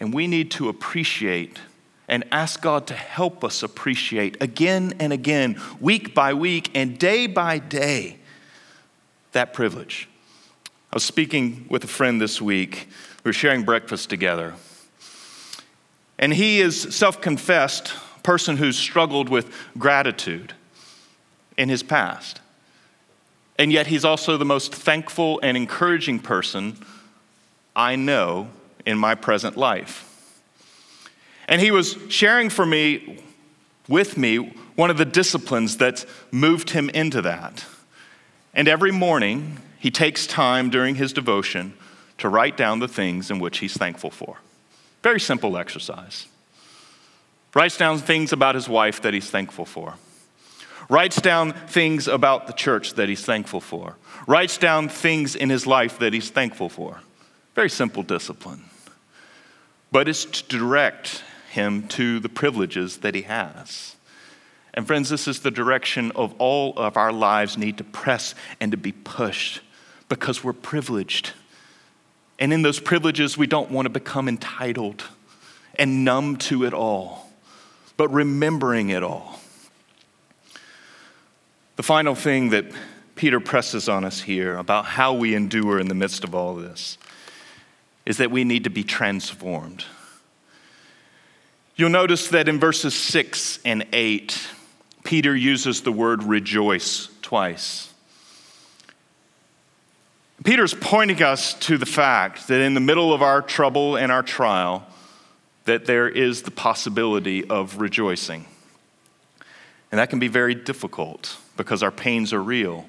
And 0.00 0.12
we 0.12 0.26
need 0.26 0.50
to 0.52 0.68
appreciate 0.68 1.58
and 2.08 2.24
ask 2.32 2.60
God 2.60 2.86
to 2.88 2.94
help 2.94 3.44
us 3.44 3.62
appreciate 3.62 4.36
again 4.42 4.94
and 4.98 5.12
again, 5.12 5.60
week 5.80 6.14
by 6.14 6.34
week 6.34 6.70
and 6.74 6.98
day 6.98 7.26
by 7.26 7.58
day, 7.58 8.18
that 9.32 9.52
privilege. 9.52 10.08
I 10.92 10.96
was 10.96 11.04
speaking 11.04 11.64
with 11.70 11.84
a 11.84 11.88
friend 11.88 12.20
this 12.20 12.42
week. 12.42 12.86
We 13.24 13.30
were 13.30 13.32
sharing 13.32 13.62
breakfast 13.62 14.10
together. 14.10 14.52
And 16.18 16.34
he 16.34 16.60
is 16.60 16.94
self 16.94 17.22
confessed 17.22 17.94
person 18.22 18.58
who's 18.58 18.78
struggled 18.78 19.30
with 19.30 19.50
gratitude 19.78 20.52
in 21.56 21.70
his 21.70 21.82
past. 21.82 22.42
And 23.58 23.72
yet 23.72 23.86
he's 23.86 24.04
also 24.04 24.36
the 24.36 24.44
most 24.44 24.74
thankful 24.74 25.40
and 25.42 25.56
encouraging 25.56 26.18
person 26.18 26.76
I 27.74 27.96
know 27.96 28.50
in 28.84 28.98
my 28.98 29.14
present 29.14 29.56
life. 29.56 30.08
And 31.48 31.62
he 31.62 31.70
was 31.70 31.96
sharing 32.10 32.50
for 32.50 32.66
me, 32.66 33.24
with 33.88 34.18
me, 34.18 34.36
one 34.76 34.90
of 34.90 34.98
the 34.98 35.06
disciplines 35.06 35.78
that 35.78 36.04
moved 36.30 36.70
him 36.70 36.90
into 36.90 37.22
that. 37.22 37.64
And 38.52 38.68
every 38.68 38.92
morning, 38.92 39.58
he 39.82 39.90
takes 39.90 40.28
time 40.28 40.70
during 40.70 40.94
his 40.94 41.12
devotion 41.12 41.74
to 42.18 42.28
write 42.28 42.56
down 42.56 42.78
the 42.78 42.86
things 42.86 43.32
in 43.32 43.40
which 43.40 43.58
he's 43.58 43.76
thankful 43.76 44.12
for. 44.12 44.36
Very 45.02 45.18
simple 45.18 45.58
exercise. 45.58 46.28
Writes 47.52 47.76
down 47.78 47.98
things 47.98 48.32
about 48.32 48.54
his 48.54 48.68
wife 48.68 49.02
that 49.02 49.12
he's 49.12 49.28
thankful 49.28 49.64
for. 49.64 49.94
Writes 50.88 51.20
down 51.20 51.52
things 51.52 52.06
about 52.06 52.46
the 52.46 52.52
church 52.52 52.94
that 52.94 53.08
he's 53.08 53.24
thankful 53.24 53.60
for. 53.60 53.96
Writes 54.28 54.56
down 54.56 54.88
things 54.88 55.34
in 55.34 55.50
his 55.50 55.66
life 55.66 55.98
that 55.98 56.12
he's 56.12 56.30
thankful 56.30 56.68
for. 56.68 57.00
Very 57.56 57.68
simple 57.68 58.04
discipline. 58.04 58.62
But 59.90 60.06
it's 60.06 60.24
to 60.24 60.58
direct 60.58 61.24
him 61.50 61.88
to 61.88 62.20
the 62.20 62.28
privileges 62.28 62.98
that 62.98 63.16
he 63.16 63.22
has. 63.22 63.96
And 64.74 64.86
friends, 64.86 65.08
this 65.08 65.26
is 65.26 65.40
the 65.40 65.50
direction 65.50 66.12
of 66.12 66.36
all 66.38 66.72
of 66.76 66.96
our 66.96 67.12
lives 67.12 67.58
need 67.58 67.78
to 67.78 67.84
press 67.84 68.36
and 68.60 68.70
to 68.70 68.76
be 68.76 68.92
pushed 68.92 69.60
because 70.12 70.44
we're 70.44 70.52
privileged. 70.52 71.30
And 72.38 72.52
in 72.52 72.60
those 72.60 72.78
privileges, 72.78 73.38
we 73.38 73.46
don't 73.46 73.70
want 73.70 73.86
to 73.86 73.88
become 73.88 74.28
entitled 74.28 75.02
and 75.76 76.04
numb 76.04 76.36
to 76.36 76.66
it 76.66 76.74
all, 76.74 77.30
but 77.96 78.12
remembering 78.12 78.90
it 78.90 79.02
all. 79.02 79.40
The 81.76 81.82
final 81.82 82.14
thing 82.14 82.50
that 82.50 82.66
Peter 83.14 83.40
presses 83.40 83.88
on 83.88 84.04
us 84.04 84.20
here 84.20 84.58
about 84.58 84.84
how 84.84 85.14
we 85.14 85.34
endure 85.34 85.80
in 85.80 85.88
the 85.88 85.94
midst 85.94 86.24
of 86.24 86.34
all 86.34 86.56
this 86.56 86.98
is 88.04 88.18
that 88.18 88.30
we 88.30 88.44
need 88.44 88.64
to 88.64 88.70
be 88.70 88.84
transformed. 88.84 89.86
You'll 91.74 91.88
notice 91.88 92.28
that 92.28 92.50
in 92.50 92.60
verses 92.60 92.92
6 92.92 93.60
and 93.64 93.86
8, 93.94 94.46
Peter 95.04 95.34
uses 95.34 95.80
the 95.80 95.92
word 95.92 96.22
rejoice 96.22 97.08
twice. 97.22 97.91
Peter's 100.44 100.74
pointing 100.74 101.22
us 101.22 101.54
to 101.54 101.76
the 101.78 101.86
fact 101.86 102.48
that 102.48 102.60
in 102.60 102.74
the 102.74 102.80
middle 102.80 103.12
of 103.12 103.22
our 103.22 103.42
trouble 103.42 103.96
and 103.96 104.10
our 104.10 104.22
trial, 104.22 104.86
that 105.64 105.86
there 105.86 106.08
is 106.08 106.42
the 106.42 106.50
possibility 106.50 107.44
of 107.48 107.80
rejoicing. 107.80 108.46
And 109.90 109.98
that 109.98 110.10
can 110.10 110.18
be 110.18 110.28
very 110.28 110.54
difficult 110.54 111.36
because 111.56 111.82
our 111.82 111.90
pains 111.90 112.32
are 112.32 112.42
real. 112.42 112.86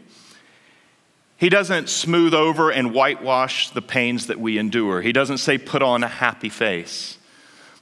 He 1.37 1.49
doesn't 1.49 1.89
smooth 1.89 2.33
over 2.33 2.71
and 2.71 2.93
whitewash 2.93 3.69
the 3.71 3.81
pains 3.81 4.27
that 4.27 4.39
we 4.39 4.57
endure. 4.57 5.01
He 5.01 5.11
doesn't 5.11 5.39
say, 5.39 5.57
put 5.57 5.81
on 5.81 6.03
a 6.03 6.07
happy 6.07 6.49
face. 6.49 7.17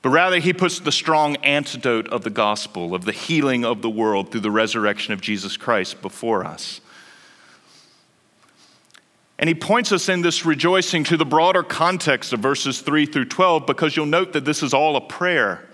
But 0.01 0.09
rather, 0.09 0.39
he 0.39 0.51
puts 0.51 0.79
the 0.79 0.91
strong 0.91 1.35
antidote 1.37 2.07
of 2.07 2.23
the 2.23 2.31
gospel, 2.31 2.95
of 2.95 3.05
the 3.05 3.11
healing 3.11 3.63
of 3.63 3.83
the 3.83 3.89
world 3.89 4.31
through 4.31 4.41
the 4.41 4.49
resurrection 4.49 5.13
of 5.13 5.21
Jesus 5.21 5.57
Christ 5.57 6.01
before 6.01 6.43
us. 6.43 6.81
And 9.41 9.47
he 9.47 9.53
points 9.53 9.91
us 9.91 10.07
in 10.07 10.21
this 10.21 10.45
rejoicing 10.45 11.03
to 11.05 11.17
the 11.17 11.25
broader 11.25 11.63
context 11.63 12.31
of 12.31 12.39
verses 12.39 12.79
3 12.81 13.07
through 13.07 13.25
12 13.25 13.65
because 13.65 13.97
you'll 13.97 14.05
note 14.05 14.31
that 14.33 14.45
this 14.45 14.63
is 14.63 14.73
all 14.73 14.95
a 14.95 15.01
prayer. 15.01 15.67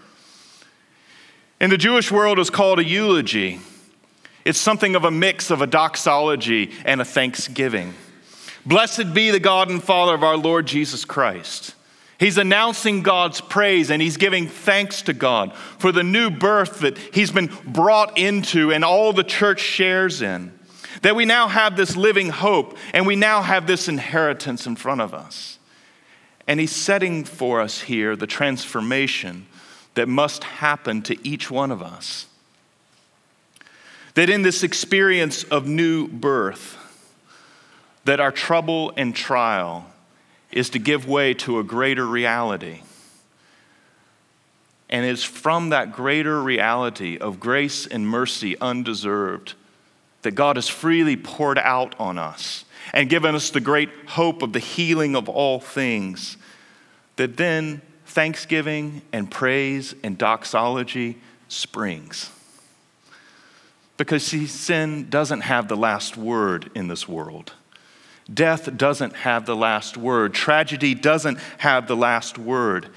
In 1.60 1.69
the 1.69 1.77
Jewish 1.77 2.12
world, 2.12 2.39
it's 2.39 2.49
called 2.49 2.80
a 2.80 2.84
eulogy. 2.84 3.60
It's 4.45 4.58
something 4.58 4.95
of 4.95 5.03
a 5.03 5.12
mix 5.12 5.51
of 5.51 5.62
a 5.62 5.67
doxology 5.67 6.71
and 6.86 7.01
a 7.01 7.06
thanksgiving. 7.06 7.93
Blessed 8.65 9.13
be 9.13 9.30
the 9.30 9.39
God 9.39 9.69
and 9.69 9.84
Father 9.84 10.15
of 10.15 10.23
our 10.23 10.38
Lord 10.38 10.65
Jesus 10.65 11.06
Christ 11.06 11.75
He's 12.19 12.38
announcing 12.38 13.03
God's 13.03 13.41
praise 13.41 13.91
and 13.91 14.01
he's 14.01 14.17
giving 14.17 14.47
thanks 14.47 15.03
to 15.03 15.13
God 15.13 15.53
for 15.77 15.91
the 15.91 16.03
new 16.03 16.32
birth 16.32 16.80
that 16.80 16.97
he's 16.97 17.32
been 17.32 17.51
brought 17.65 18.17
into 18.17 18.73
and 18.73 18.84
all 18.84 19.13
the 19.13 19.23
church 19.23 19.60
shares 19.60 20.21
in. 20.21 20.57
That 21.02 21.16
we 21.16 21.26
now 21.26 21.48
have 21.48 21.76
this 21.76 21.96
living 21.96 22.30
hope 22.30 22.78
and 22.94 23.06
we 23.06 23.16
now 23.16 23.42
have 23.42 23.68
this 23.68 23.88
inheritance 23.88 24.66
in 24.66 24.76
front 24.76 25.02
of 25.02 25.14
us. 25.14 25.60
And 26.48 26.60
he's 26.60 26.76
setting 26.76 27.24
for 27.24 27.62
us 27.62 27.82
here 27.82 28.16
the 28.16 28.28
transformation 28.28 29.48
that 29.96 30.08
must 30.08 30.44
happen 30.44 31.02
to 31.04 31.28
each 31.28 31.52
one 31.52 31.72
of 31.72 31.82
us. 31.82 32.28
That 34.14 34.30
in 34.30 34.42
this 34.42 34.64
experience 34.64 35.44
of 35.44 35.68
new 35.68 36.08
birth, 36.08 36.78
that 38.06 38.20
our 38.20 38.32
trouble 38.32 38.94
and 38.96 39.16
trial 39.16 39.86
is 40.52 40.70
to 40.70 40.80
give 40.80 41.08
way 41.08 41.34
to 41.34 41.60
a 41.60 41.64
greater 41.64 42.06
reality. 42.06 42.82
And 44.90 45.06
it's 45.06 45.24
from 45.24 45.70
that 45.70 45.92
greater 45.92 46.42
reality 46.42 47.18
of 47.18 47.40
grace 47.40 47.86
and 47.86 48.08
mercy 48.08 48.58
undeserved 48.60 49.56
that 50.28 50.36
God 50.36 50.58
has 50.58 50.68
freely 50.68 51.16
poured 51.16 51.58
out 51.58 51.98
on 52.02 52.18
us 52.18 52.66
and 52.92 53.10
given 53.10 53.34
us 53.34 53.50
the 53.50 53.62
great 53.62 53.90
hope 54.08 54.42
of 54.42 54.52
the 54.52 54.60
healing 54.60 55.16
of 55.16 55.30
all 55.30 55.62
things, 55.62 56.36
that 57.16 57.38
then 57.38 57.82
thanksgiving 58.06 59.04
and 59.13 59.32
praise 59.32 59.96
and 60.04 60.18
doxology 60.18 61.18
springs. 61.48 62.30
Because 63.96 64.26
see, 64.26 64.48
sin 64.48 65.10
doesn't 65.10 65.42
have 65.42 65.70
the 65.70 65.78
last 65.78 66.18
word 66.18 66.72
in 66.76 66.90
this 66.90 67.08
world. 67.08 67.54
Death 68.32 68.76
doesn't 68.76 69.16
have 69.16 69.46
the 69.46 69.56
last 69.56 69.96
word. 69.96 70.34
Tragedy 70.34 70.94
doesn't 70.94 71.40
have 71.60 71.88
the 71.88 71.96
last 71.96 72.38
word. 72.38 72.90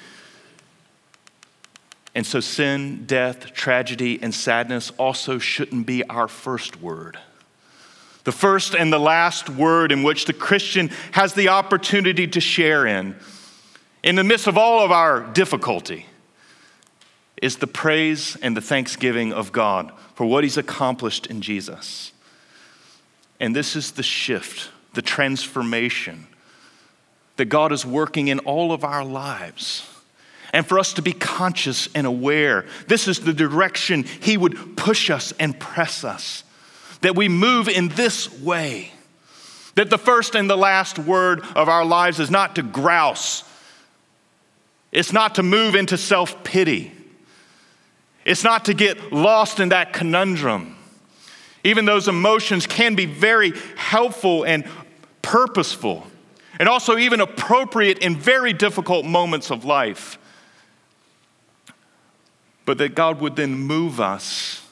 And 2.15 2.27
so, 2.27 2.41
sin, 2.41 3.05
death, 3.07 3.53
tragedy, 3.53 4.19
and 4.21 4.35
sadness 4.35 4.91
also 4.99 5.39
shouldn't 5.39 5.87
be 5.87 6.05
our 6.09 6.27
first 6.27 6.81
word. 6.81 7.19
The 8.25 8.33
first 8.33 8.75
and 8.75 8.93
the 8.93 8.99
last 8.99 9.49
word 9.49 9.93
in 9.93 10.03
which 10.03 10.25
the 10.25 10.33
Christian 10.33 10.91
has 11.13 11.35
the 11.35 11.49
opportunity 11.49 12.27
to 12.27 12.41
share 12.41 12.87
in, 12.87 13.17
in 14.03 14.17
the 14.17 14.25
midst 14.25 14.47
of 14.47 14.59
all 14.59 14.85
of 14.85 14.91
our 14.91 15.21
difficulty, 15.21 16.07
is 17.41 17.57
the 17.57 17.67
praise 17.67 18.37
and 18.43 18.57
the 18.57 18.61
thanksgiving 18.61 19.33
of 19.33 19.53
God 19.53 19.93
for 20.15 20.27
what 20.27 20.45
He's 20.45 20.59
accomplished 20.59 21.27
in 21.27 21.41
Jesus. 21.41 22.13
And 23.39 23.57
this 23.57 23.75
is 23.75 23.93
the 23.93 24.03
shift, 24.03 24.71
the 24.95 25.03
transformation 25.03 26.27
that 27.37 27.47
God 27.47 27.73
is 27.73 27.87
working 27.87 28.29
in 28.29 28.41
all 28.41 28.73
of 28.73 28.85
our 28.85 29.03
lives. 29.03 29.89
And 30.53 30.67
for 30.67 30.79
us 30.79 30.95
to 30.95 31.03
be 31.03 31.13
conscious 31.13 31.89
and 31.95 32.07
aware, 32.07 32.67
this 32.89 33.07
is 33.07 33.21
the 33.21 33.33
direction 33.33 34.05
He 34.05 34.37
would 34.37 34.77
push 34.77 35.11
us 35.11 35.33
and 35.39 35.59
press 35.59 36.05
us. 36.05 36.45
That 37.03 37.17
we 37.17 37.29
move 37.29 37.69
in 37.69 37.89
this 37.89 38.41
way. 38.41 38.93
That 39.77 39.91
the 39.91 39.99
first 39.99 40.35
and 40.35 40.51
the 40.51 40.57
last 40.57 40.99
word 40.99 41.43
of 41.55 41.69
our 41.69 41.85
lives 41.85 42.21
is 42.21 42.31
not 42.31 42.57
to 42.57 42.63
grouse, 42.63 43.45
it's 44.93 45.13
not 45.13 45.37
to 45.37 45.43
move 45.43 45.75
into 45.75 45.97
self 45.97 46.43
pity. 46.43 46.93
It's 48.25 48.45
not 48.45 48.67
to 48.67 48.75
get 48.75 49.13
lost 49.13 49.61
in 49.61 49.71
that 49.71 49.93
conundrum. 49.93 50.77
Even 51.65 51.85
those 51.85 52.09
emotions 52.09 52.67
can 52.67 52.95
be 52.95 53.07
very 53.07 53.53
helpful 53.77 54.45
and 54.45 54.65
purposeful, 55.23 56.07
and 56.59 56.69
also 56.69 56.97
even 56.97 57.21
appropriate 57.21 57.99
in 57.99 58.17
very 58.17 58.53
difficult 58.53 59.05
moments 59.05 59.51
of 59.51 59.65
life. 59.65 60.19
But 62.71 62.79
that 62.79 62.95
God 62.95 63.21
would 63.21 63.35
then 63.35 63.55
move 63.57 64.01
us 64.01 64.65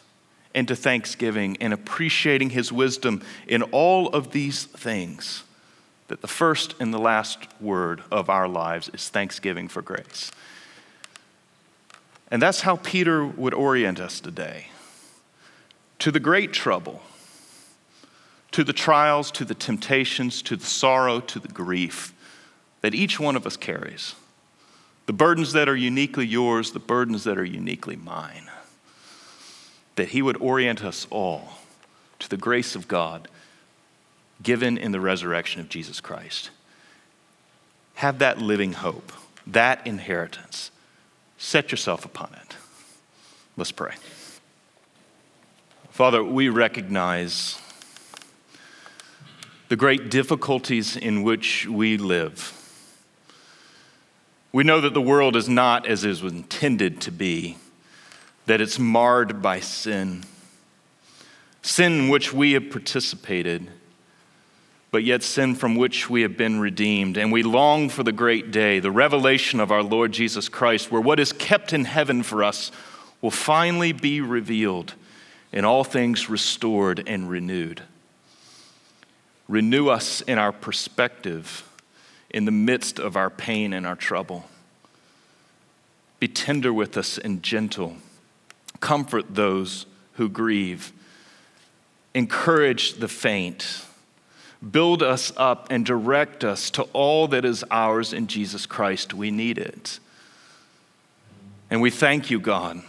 into 0.55 0.77
thanksgiving 0.77 1.57
and 1.61 1.73
appreciating 1.73 2.51
His 2.51 2.71
wisdom 2.71 3.25
in 3.49 3.65
all 3.65 4.07
of 4.11 4.31
these 4.31 4.67
things. 4.67 5.43
That 6.07 6.21
the 6.21 6.29
first 6.29 6.77
and 6.79 6.95
the 6.95 7.01
last 7.01 7.39
word 7.61 8.05
of 8.13 8.31
our 8.31 8.47
lives 8.47 8.89
is 8.91 9.09
thanksgiving 9.09 9.67
for 9.67 9.83
grace. 9.83 10.31
And 12.31 12.41
that's 12.41 12.61
how 12.61 12.77
Peter 12.77 13.27
would 13.27 13.53
orient 13.53 13.99
us 13.99 14.21
today 14.21 14.69
to 15.99 16.13
the 16.13 16.21
great 16.21 16.53
trouble, 16.53 17.03
to 18.53 18.63
the 18.63 18.73
trials, 18.73 19.33
to 19.33 19.45
the 19.45 19.57
temptations, 19.57 20.41
to 20.43 20.55
the 20.55 20.67
sorrow, 20.67 21.19
to 21.19 21.41
the 21.41 21.49
grief 21.49 22.15
that 22.81 22.95
each 22.95 23.19
one 23.19 23.35
of 23.35 23.45
us 23.45 23.57
carries. 23.57 24.15
The 25.09 25.13
burdens 25.13 25.53
that 25.55 25.69
are 25.69 25.77
uniquely 25.77 26.25
yours, 26.25 26.71
the 26.71 26.79
burdens 26.79 27.25
that 27.25 27.37
are 27.37 27.45
uniquely 27.45 27.97
mine. 27.97 28.49
That 29.97 30.11
he 30.11 30.23
would 30.23 30.37
orient 30.41 30.85
us 30.85 31.09
all 31.11 31.55
to 32.21 32.29
the 32.29 32.37
grace 32.37 32.77
of 32.77 32.87
God 32.87 33.27
given 34.41 34.79
in 34.79 34.93
the 34.93 35.01
resurrection 35.01 35.61
of 35.61 35.69
Jesus 35.69 36.01
Christ. 36.01 36.51
Have 37.97 38.21
that 38.21 38.39
living 38.39 38.75
hope, 38.75 39.13
that 39.45 39.85
inheritance 39.85 40.71
Set 41.39 41.71
yourself 41.71 42.05
upon 42.05 42.35
it. 42.35 42.57
Let's 43.57 43.71
pray. 43.71 43.95
Father, 45.91 46.23
we 46.23 46.49
recognize 46.49 47.61
the 49.69 49.77
great 49.77 50.11
difficulties 50.11 50.97
in 50.97 51.23
which 51.23 51.67
we 51.67 51.97
live. 51.97 52.58
We 54.53 54.65
know 54.65 54.81
that 54.81 54.95
the 54.95 55.01
world 55.01 55.37
is 55.37 55.49
not 55.49 55.87
as 55.87 56.05
it 56.05 56.23
was 56.23 56.33
intended 56.33 57.01
to 57.03 57.13
be, 57.13 57.57
that 58.47 58.61
it's 58.61 58.79
marred 58.79 59.43
by 59.43 59.61
sin, 59.61 60.25
sin 61.63 61.93
in 61.93 62.09
which 62.09 62.33
we 62.33 62.53
have 62.53 62.71
participated 62.71 63.69
but 64.91 65.05
yet 65.05 65.23
sin 65.23 65.55
from 65.55 65.77
which 65.77 66.09
we 66.09 66.23
have 66.23 66.37
been 66.37 66.61
redeemed. 66.61 67.17
And 67.17 67.31
we 67.31 67.43
long 67.43 67.89
for 67.89 68.03
the 68.03 68.13
great 68.13 68.51
day, 68.51 68.81
the 68.81 68.91
revelation 68.91 69.61
of 69.61 69.71
our 69.71 69.83
Lord 69.83 70.13
Jesus 70.13 70.49
Christ, 70.49 70.91
where 70.91 71.01
what 71.01 71.21
is 71.21 71.33
kept 71.33 71.73
in 71.73 71.85
heaven 71.85 72.23
for 72.23 72.43
us 72.43 72.71
will 73.21 73.31
finally 73.31 73.93
be 73.93 74.21
revealed 74.21 74.95
and 75.53 75.67
all 75.67 75.85
things 75.85 76.31
restored 76.31 77.03
and 77.07 77.29
renewed. 77.29 77.83
Renew 79.47 79.89
us 79.89 80.21
in 80.23 80.39
our 80.39 80.53
perspective 80.53 81.68
in 82.31 82.45
the 82.45 82.51
midst 82.51 82.99
of 82.99 83.17
our 83.17 83.31
pain 83.31 83.73
and 83.73 83.87
our 83.87 83.97
trouble. 83.97 84.45
Be 86.21 86.29
tender 86.29 86.73
with 86.73 86.97
us 86.97 87.19
and 87.19 87.43
gentle. 87.43 87.97
Comfort 88.81 89.35
those 89.35 89.87
who 90.15 90.29
grieve. 90.29 90.93
Encourage 92.15 92.95
the 92.95 93.09
faint 93.09 93.83
build 94.71 95.03
us 95.03 95.33
up, 95.37 95.69
and 95.71 95.85
direct 95.85 96.45
us 96.45 96.71
to 96.71 96.83
all 96.93 97.29
that 97.29 97.45
is 97.45 97.65
ours 97.71 98.13
in 98.13 98.27
Jesus 98.27 98.67
Christ. 98.67 99.15
We 99.15 99.31
need 99.31 99.59
it. 99.59 100.01
And 101.71 101.81
we 101.81 101.91
thank 101.91 102.31
you, 102.31 102.41
God, 102.41 102.83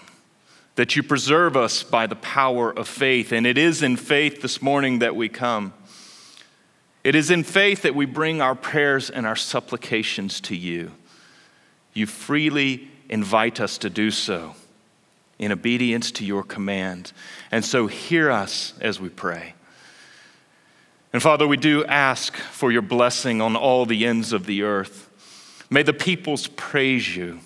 that 0.76 0.96
you 0.96 1.04
preserve 1.04 1.56
us 1.56 1.84
by 1.84 2.08
the 2.08 2.16
power 2.16 2.72
of 2.72 2.88
faith. 2.88 3.32
And 3.32 3.46
it 3.46 3.58
is 3.58 3.84
in 3.84 3.98
faith 3.98 4.42
this 4.42 4.62
morning 4.62 5.00
that 5.00 5.16
we 5.16 5.30
come. 5.30 5.74
It 7.04 7.16
is 7.16 7.32
in 7.32 7.44
faith 7.44 7.84
that 7.84 7.96
we 7.96 8.06
bring 8.06 8.42
our 8.42 8.56
prayers 8.56 9.10
and 9.10 9.26
our 9.26 9.36
supplications 9.36 10.42
to 10.42 10.56
you. 10.56 10.92
You 11.94 12.06
freely 12.06 12.90
invite 13.08 13.60
us 13.60 13.78
to 13.80 13.90
do 13.90 14.12
so 14.12 14.56
in 15.40 15.52
obedience 15.52 16.12
to 16.12 16.26
your 16.26 16.44
command. 16.44 17.14
And 17.52 17.64
so 17.64 17.88
hear 17.88 18.30
us 18.30 18.74
as 18.82 19.00
we 19.00 19.10
pray. 19.10 19.54
And 21.12 21.22
Father, 21.22 21.48
we 21.48 21.58
do 21.58 21.86
ask 21.86 22.36
for 22.36 22.72
your 22.72 22.82
blessing 22.84 23.42
on 23.42 23.56
all 23.56 23.86
the 23.86 24.06
ends 24.06 24.34
of 24.34 24.46
the 24.46 24.62
earth. 24.64 25.10
May 25.70 25.82
the 25.82 25.94
peoples 25.94 26.48
praise 26.48 27.16
you. 27.16 27.40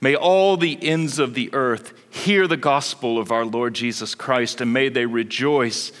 May 0.00 0.16
all 0.16 0.56
the 0.56 0.82
ends 0.82 1.18
of 1.18 1.34
the 1.34 1.52
earth 1.52 1.92
hear 2.08 2.46
the 2.46 2.56
gospel 2.56 3.18
of 3.18 3.30
our 3.30 3.44
Lord 3.44 3.74
Jesus 3.74 4.14
Christ, 4.14 4.60
and 4.60 4.72
may 4.72 4.88
they 4.88 5.04
rejoice 5.04 5.92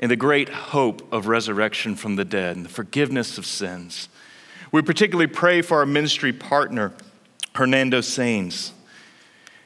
in 0.00 0.08
the 0.08 0.16
great 0.16 0.48
hope 0.48 1.06
of 1.12 1.28
resurrection 1.28 1.94
from 1.94 2.16
the 2.16 2.24
dead 2.24 2.56
and 2.56 2.64
the 2.64 2.70
forgiveness 2.70 3.38
of 3.38 3.46
sins. 3.46 4.08
We 4.72 4.82
particularly 4.82 5.26
pray 5.26 5.60
for 5.62 5.78
our 5.78 5.86
ministry 5.86 6.32
partner, 6.32 6.92
Hernando 7.54 8.00
Sains, 8.00 8.72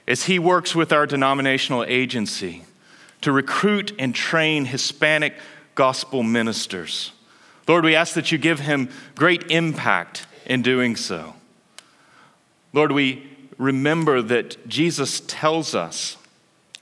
as 0.09 0.25
he 0.25 0.39
works 0.39 0.75
with 0.75 0.93
our 0.93 1.07
denominational 1.07 1.85
agency 1.85 2.65
to 3.21 3.31
recruit 3.31 3.93
and 3.99 4.15
train 4.15 4.67
Hispanic 4.67 5.35
gospel 5.77 6.23
ministers. 6.23 7.13
Lord, 7.69 7.85
we 7.85 7.95
ask 7.95 8.15
that 8.15 8.33
you 8.33 8.37
give 8.37 8.61
him 8.61 8.91
great 9.15 9.51
impact 9.51 10.27
in 10.45 10.63
doing 10.63 10.97
so. 10.97 11.35
Lord, 12.73 12.91
we 12.91 13.27
remember 13.57 14.21
that 14.21 14.69
Jesus 14.69 15.23
tells 15.27 15.77
us 15.77 16.17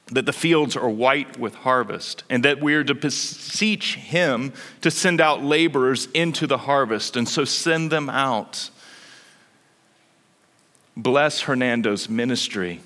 that 0.07 0.27
the 0.27 0.33
fields 0.33 0.77
are 0.77 0.89
white 0.89 1.39
with 1.39 1.55
harvest 1.55 2.25
and 2.29 2.45
that 2.45 2.61
we 2.61 2.75
are 2.75 2.85
to 2.85 2.95
beseech 2.95 3.97
him 3.97 4.53
to 4.81 4.91
send 4.91 5.21
out 5.21 5.43
laborers 5.43 6.07
into 6.13 6.47
the 6.47 6.59
harvest. 6.59 7.17
And 7.17 7.29
so 7.29 7.45
send 7.45 7.91
them 7.91 8.11
out. 8.11 8.71
Bless 10.97 11.43
Hernando's 11.43 12.09
ministry. 12.09 12.81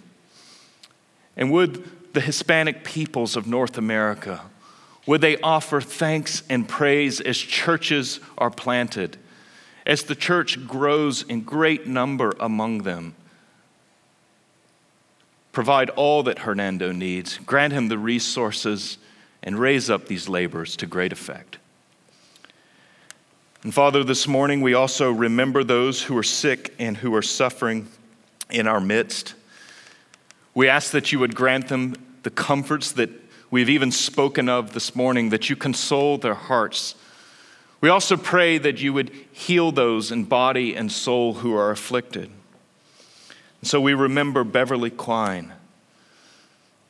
And 1.36 1.50
would 1.52 2.12
the 2.14 2.20
Hispanic 2.20 2.84
peoples 2.84 3.36
of 3.36 3.46
North 3.46 3.76
America? 3.76 4.42
Would 5.06 5.20
they 5.20 5.38
offer 5.38 5.80
thanks 5.80 6.42
and 6.48 6.68
praise 6.68 7.20
as 7.20 7.36
churches 7.36 8.20
are 8.38 8.50
planted, 8.50 9.16
as 9.84 10.04
the 10.04 10.14
church 10.14 10.66
grows 10.66 11.22
in 11.22 11.42
great 11.42 11.86
number 11.86 12.34
among 12.40 12.82
them? 12.82 13.14
Provide 15.56 15.88
all 15.88 16.22
that 16.24 16.40
Hernando 16.40 16.92
needs, 16.92 17.38
grant 17.38 17.72
him 17.72 17.88
the 17.88 17.96
resources, 17.96 18.98
and 19.42 19.58
raise 19.58 19.88
up 19.88 20.06
these 20.06 20.28
laborers 20.28 20.76
to 20.76 20.86
great 20.86 21.12
effect. 21.12 21.56
And 23.62 23.72
Father, 23.72 24.04
this 24.04 24.28
morning 24.28 24.60
we 24.60 24.74
also 24.74 25.10
remember 25.10 25.64
those 25.64 26.02
who 26.02 26.18
are 26.18 26.22
sick 26.22 26.74
and 26.78 26.98
who 26.98 27.14
are 27.14 27.22
suffering 27.22 27.88
in 28.50 28.66
our 28.66 28.82
midst. 28.82 29.34
We 30.54 30.68
ask 30.68 30.90
that 30.90 31.10
you 31.10 31.20
would 31.20 31.34
grant 31.34 31.68
them 31.68 31.94
the 32.22 32.28
comforts 32.28 32.92
that 32.92 33.08
we've 33.50 33.70
even 33.70 33.90
spoken 33.90 34.50
of 34.50 34.74
this 34.74 34.94
morning, 34.94 35.30
that 35.30 35.48
you 35.48 35.56
console 35.56 36.18
their 36.18 36.34
hearts. 36.34 36.96
We 37.80 37.88
also 37.88 38.18
pray 38.18 38.58
that 38.58 38.82
you 38.82 38.92
would 38.92 39.10
heal 39.32 39.72
those 39.72 40.12
in 40.12 40.24
body 40.24 40.76
and 40.76 40.92
soul 40.92 41.32
who 41.32 41.56
are 41.56 41.70
afflicted. 41.70 42.30
So 43.66 43.80
we 43.80 43.94
remember 43.94 44.44
Beverly 44.44 44.90
Quine. 44.90 45.52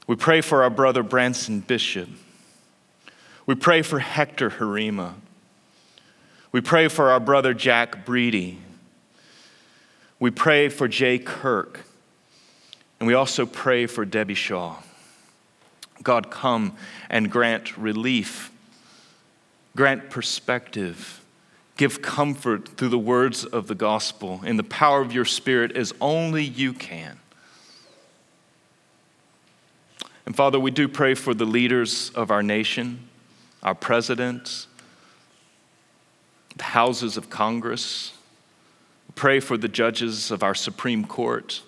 We 0.06 0.14
pray 0.14 0.42
for 0.42 0.62
our 0.62 0.68
brother 0.68 1.02
Branson 1.02 1.60
Bishop. 1.60 2.06
We 3.46 3.54
pray 3.54 3.80
for 3.80 3.98
Hector 3.98 4.50
Harima. 4.50 5.14
We 6.52 6.60
pray 6.60 6.88
for 6.88 7.10
our 7.10 7.18
brother 7.18 7.54
Jack 7.54 8.04
Breedy. 8.04 8.58
We 10.20 10.30
pray 10.30 10.68
for 10.68 10.86
Jay 10.86 11.18
Kirk. 11.18 11.80
And 13.00 13.06
we 13.06 13.14
also 13.14 13.46
pray 13.46 13.86
for 13.86 14.04
Debbie 14.04 14.34
Shaw. 14.34 14.76
God, 16.02 16.30
come 16.30 16.76
and 17.08 17.30
grant 17.30 17.78
relief, 17.78 18.52
grant 19.74 20.10
perspective, 20.10 21.22
give 21.76 22.00
comfort 22.00 22.68
through 22.76 22.88
the 22.88 22.98
words 22.98 23.44
of 23.44 23.66
the 23.66 23.74
gospel 23.74 24.40
in 24.44 24.56
the 24.56 24.64
power 24.64 25.00
of 25.00 25.12
your 25.12 25.24
Spirit 25.24 25.76
as 25.76 25.92
only 26.00 26.42
you 26.42 26.72
can. 26.72 27.18
And 30.24 30.34
Father, 30.34 30.58
we 30.58 30.70
do 30.70 30.88
pray 30.88 31.14
for 31.14 31.34
the 31.34 31.44
leaders 31.44 32.10
of 32.10 32.30
our 32.30 32.42
nation, 32.42 33.08
our 33.62 33.74
presidents, 33.74 34.66
the 36.56 36.64
houses 36.64 37.16
of 37.16 37.30
Congress. 37.30 38.12
We 39.08 39.12
pray 39.14 39.40
for 39.40 39.56
the 39.56 39.68
judges 39.68 40.30
of 40.30 40.42
our 40.42 40.54
Supreme 40.54 41.04
Court. 41.04 41.62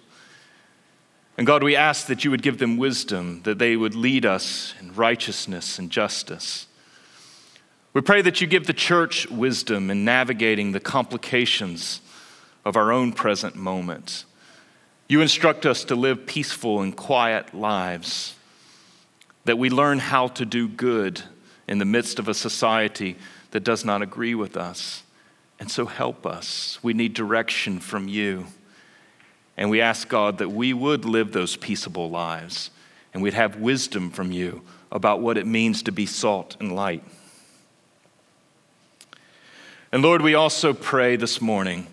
And 1.36 1.46
God, 1.46 1.62
we 1.62 1.76
ask 1.76 2.06
that 2.06 2.24
you 2.24 2.32
would 2.32 2.42
give 2.42 2.58
them 2.58 2.78
wisdom, 2.78 3.42
that 3.42 3.58
they 3.58 3.76
would 3.76 3.94
lead 3.94 4.26
us 4.26 4.74
in 4.80 4.94
righteousness 4.94 5.78
and 5.78 5.88
justice. 5.88 6.67
We 7.98 8.02
pray 8.02 8.22
that 8.22 8.40
you 8.40 8.46
give 8.46 8.68
the 8.68 8.72
church 8.72 9.28
wisdom 9.28 9.90
in 9.90 10.04
navigating 10.04 10.70
the 10.70 10.78
complications 10.78 12.00
of 12.64 12.76
our 12.76 12.92
own 12.92 13.12
present 13.12 13.56
moment. 13.56 14.24
You 15.08 15.20
instruct 15.20 15.66
us 15.66 15.82
to 15.82 15.96
live 15.96 16.24
peaceful 16.24 16.80
and 16.80 16.96
quiet 16.96 17.52
lives, 17.52 18.36
that 19.46 19.58
we 19.58 19.68
learn 19.68 19.98
how 19.98 20.28
to 20.28 20.44
do 20.44 20.68
good 20.68 21.22
in 21.66 21.78
the 21.78 21.84
midst 21.84 22.20
of 22.20 22.28
a 22.28 22.34
society 22.34 23.16
that 23.50 23.64
does 23.64 23.84
not 23.84 24.00
agree 24.00 24.36
with 24.36 24.56
us. 24.56 25.02
And 25.58 25.68
so 25.68 25.86
help 25.86 26.24
us. 26.24 26.78
We 26.84 26.92
need 26.92 27.14
direction 27.14 27.80
from 27.80 28.06
you. 28.06 28.46
And 29.56 29.70
we 29.70 29.80
ask 29.80 30.06
God 30.06 30.38
that 30.38 30.52
we 30.52 30.72
would 30.72 31.04
live 31.04 31.32
those 31.32 31.56
peaceable 31.56 32.08
lives 32.08 32.70
and 33.12 33.24
we'd 33.24 33.34
have 33.34 33.56
wisdom 33.56 34.10
from 34.10 34.30
you 34.30 34.62
about 34.92 35.20
what 35.20 35.36
it 35.36 35.48
means 35.48 35.82
to 35.82 35.90
be 35.90 36.06
salt 36.06 36.56
and 36.60 36.72
light. 36.72 37.02
And 39.90 40.02
Lord, 40.02 40.20
we 40.20 40.34
also 40.34 40.74
pray 40.74 41.16
this 41.16 41.40
morning 41.40 41.86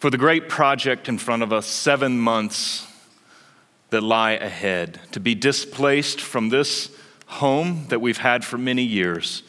for 0.00 0.10
the 0.10 0.18
great 0.18 0.48
project 0.48 1.08
in 1.08 1.18
front 1.18 1.44
of 1.44 1.52
us, 1.52 1.64
seven 1.64 2.18
months 2.18 2.84
that 3.90 4.02
lie 4.02 4.32
ahead, 4.32 4.98
to 5.12 5.20
be 5.20 5.32
displaced 5.32 6.20
from 6.20 6.48
this 6.48 6.90
home 7.26 7.86
that 7.90 8.00
we've 8.00 8.18
had 8.18 8.44
for 8.44 8.58
many 8.58 8.82
years. 8.82 9.44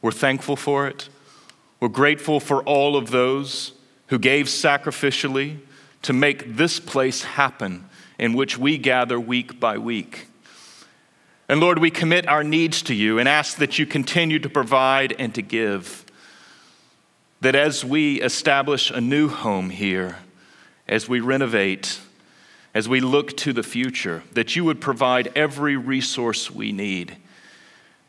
We're 0.00 0.10
thankful 0.10 0.56
for 0.56 0.88
it. 0.88 1.10
We're 1.80 1.88
grateful 1.88 2.40
for 2.40 2.62
all 2.62 2.96
of 2.96 3.10
those 3.10 3.72
who 4.06 4.18
gave 4.18 4.46
sacrificially 4.46 5.58
to 6.00 6.14
make 6.14 6.56
this 6.56 6.80
place 6.80 7.24
happen 7.24 7.90
in 8.18 8.32
which 8.32 8.56
we 8.56 8.78
gather 8.78 9.20
week 9.20 9.60
by 9.60 9.76
week. 9.76 10.28
And 11.46 11.60
Lord, 11.60 11.78
we 11.78 11.90
commit 11.90 12.26
our 12.26 12.42
needs 12.42 12.80
to 12.82 12.94
you 12.94 13.18
and 13.18 13.28
ask 13.28 13.58
that 13.58 13.78
you 13.78 13.84
continue 13.84 14.38
to 14.38 14.48
provide 14.48 15.14
and 15.18 15.34
to 15.34 15.42
give. 15.42 16.05
That 17.40 17.54
as 17.54 17.84
we 17.84 18.20
establish 18.20 18.90
a 18.90 19.00
new 19.00 19.28
home 19.28 19.70
here, 19.70 20.18
as 20.88 21.08
we 21.08 21.20
renovate, 21.20 22.00
as 22.74 22.88
we 22.88 23.00
look 23.00 23.36
to 23.38 23.52
the 23.52 23.62
future, 23.62 24.22
that 24.32 24.56
you 24.56 24.64
would 24.64 24.80
provide 24.80 25.32
every 25.36 25.76
resource 25.76 26.50
we 26.50 26.72
need. 26.72 27.16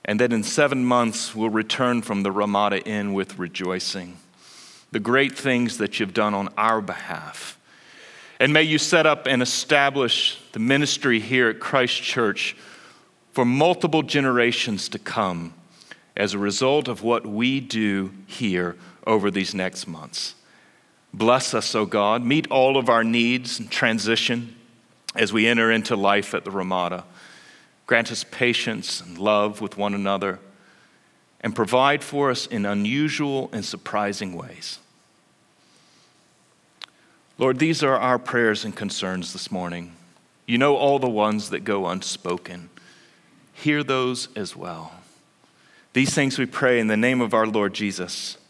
And 0.06 0.20
that 0.20 0.32
in 0.32 0.44
seven 0.44 0.86
months 0.86 1.36
we'll 1.36 1.50
return 1.50 2.02
from 2.02 2.24
the 2.24 2.32
Ramada 2.32 2.82
Inn 2.84 3.14
with 3.14 3.38
rejoicing. 3.38 4.18
The 4.92 5.00
great 5.00 5.38
things 5.38 5.78
that 5.80 6.00
you've 6.00 6.14
done 6.14 6.34
on 6.34 6.50
our 6.58 6.82
behalf 6.82 7.58
and 8.40 8.54
may 8.54 8.64
you 8.64 8.78
set 8.78 9.06
up 9.06 9.26
and 9.26 9.42
establish 9.42 10.40
the 10.52 10.60
ministry 10.60 11.20
here 11.20 11.50
at 11.50 11.60
Christ 11.60 12.04
Church 12.04 12.56
for 13.32 13.44
multiple 13.44 14.04
generations 14.04 14.90
to 14.90 15.00
come 15.00 15.54
as 16.16 16.34
a 16.34 16.40
result 16.40 16.88
of 16.88 17.04
what 17.04 17.26
we 17.26 17.60
do 17.60 18.12
here 18.28 18.76
over 19.08 19.32
these 19.32 19.56
next 19.56 19.88
months. 19.88 20.36
Bless 21.14 21.54
us, 21.56 21.74
O 21.74 21.86
God. 21.88 22.24
Meet 22.24 22.52
all 22.52 22.78
of 22.78 22.90
our 22.90 23.04
needs 23.04 23.60
and 23.60 23.72
transition 23.72 24.56
as 25.16 25.34
we 25.34 25.48
enter 25.48 25.72
into 25.72 25.96
life 25.96 26.36
at 26.36 26.44
the 26.44 26.52
Ramada. 26.52 27.06
Grant 27.88 28.12
us 28.12 28.24
patience 28.24 29.02
and 29.02 29.18
love 29.18 29.62
with 29.62 29.78
one 29.78 29.96
another 29.96 30.40
and 31.42 31.56
provide 31.56 32.04
for 32.04 32.30
us 32.30 32.46
in 32.46 32.66
unusual 32.66 33.50
and 33.54 33.64
surprising 33.64 34.36
ways. 34.36 34.80
Lord, 37.38 37.60
these 37.60 37.84
are 37.84 37.96
our 37.96 38.20
prayers 38.20 38.66
and 38.66 38.76
concerns 38.76 39.32
this 39.32 39.52
morning. 39.52 39.94
You 40.46 40.58
know 40.58 40.76
all 40.76 41.00
the 41.00 41.10
ones 41.10 41.52
that 41.52 41.64
go 41.64 41.88
unspoken. 41.88 42.70
Hear 43.54 43.84
those 43.84 44.28
as 44.36 44.56
well. 44.56 44.94
These 45.94 46.14
things 46.14 46.38
we 46.38 46.46
pray 46.46 46.80
in 46.80 46.88
the 46.88 46.98
name 46.98 47.22
of 47.22 47.34
our 47.34 47.48
Lord 47.48 47.74
Jesus, 47.74 48.38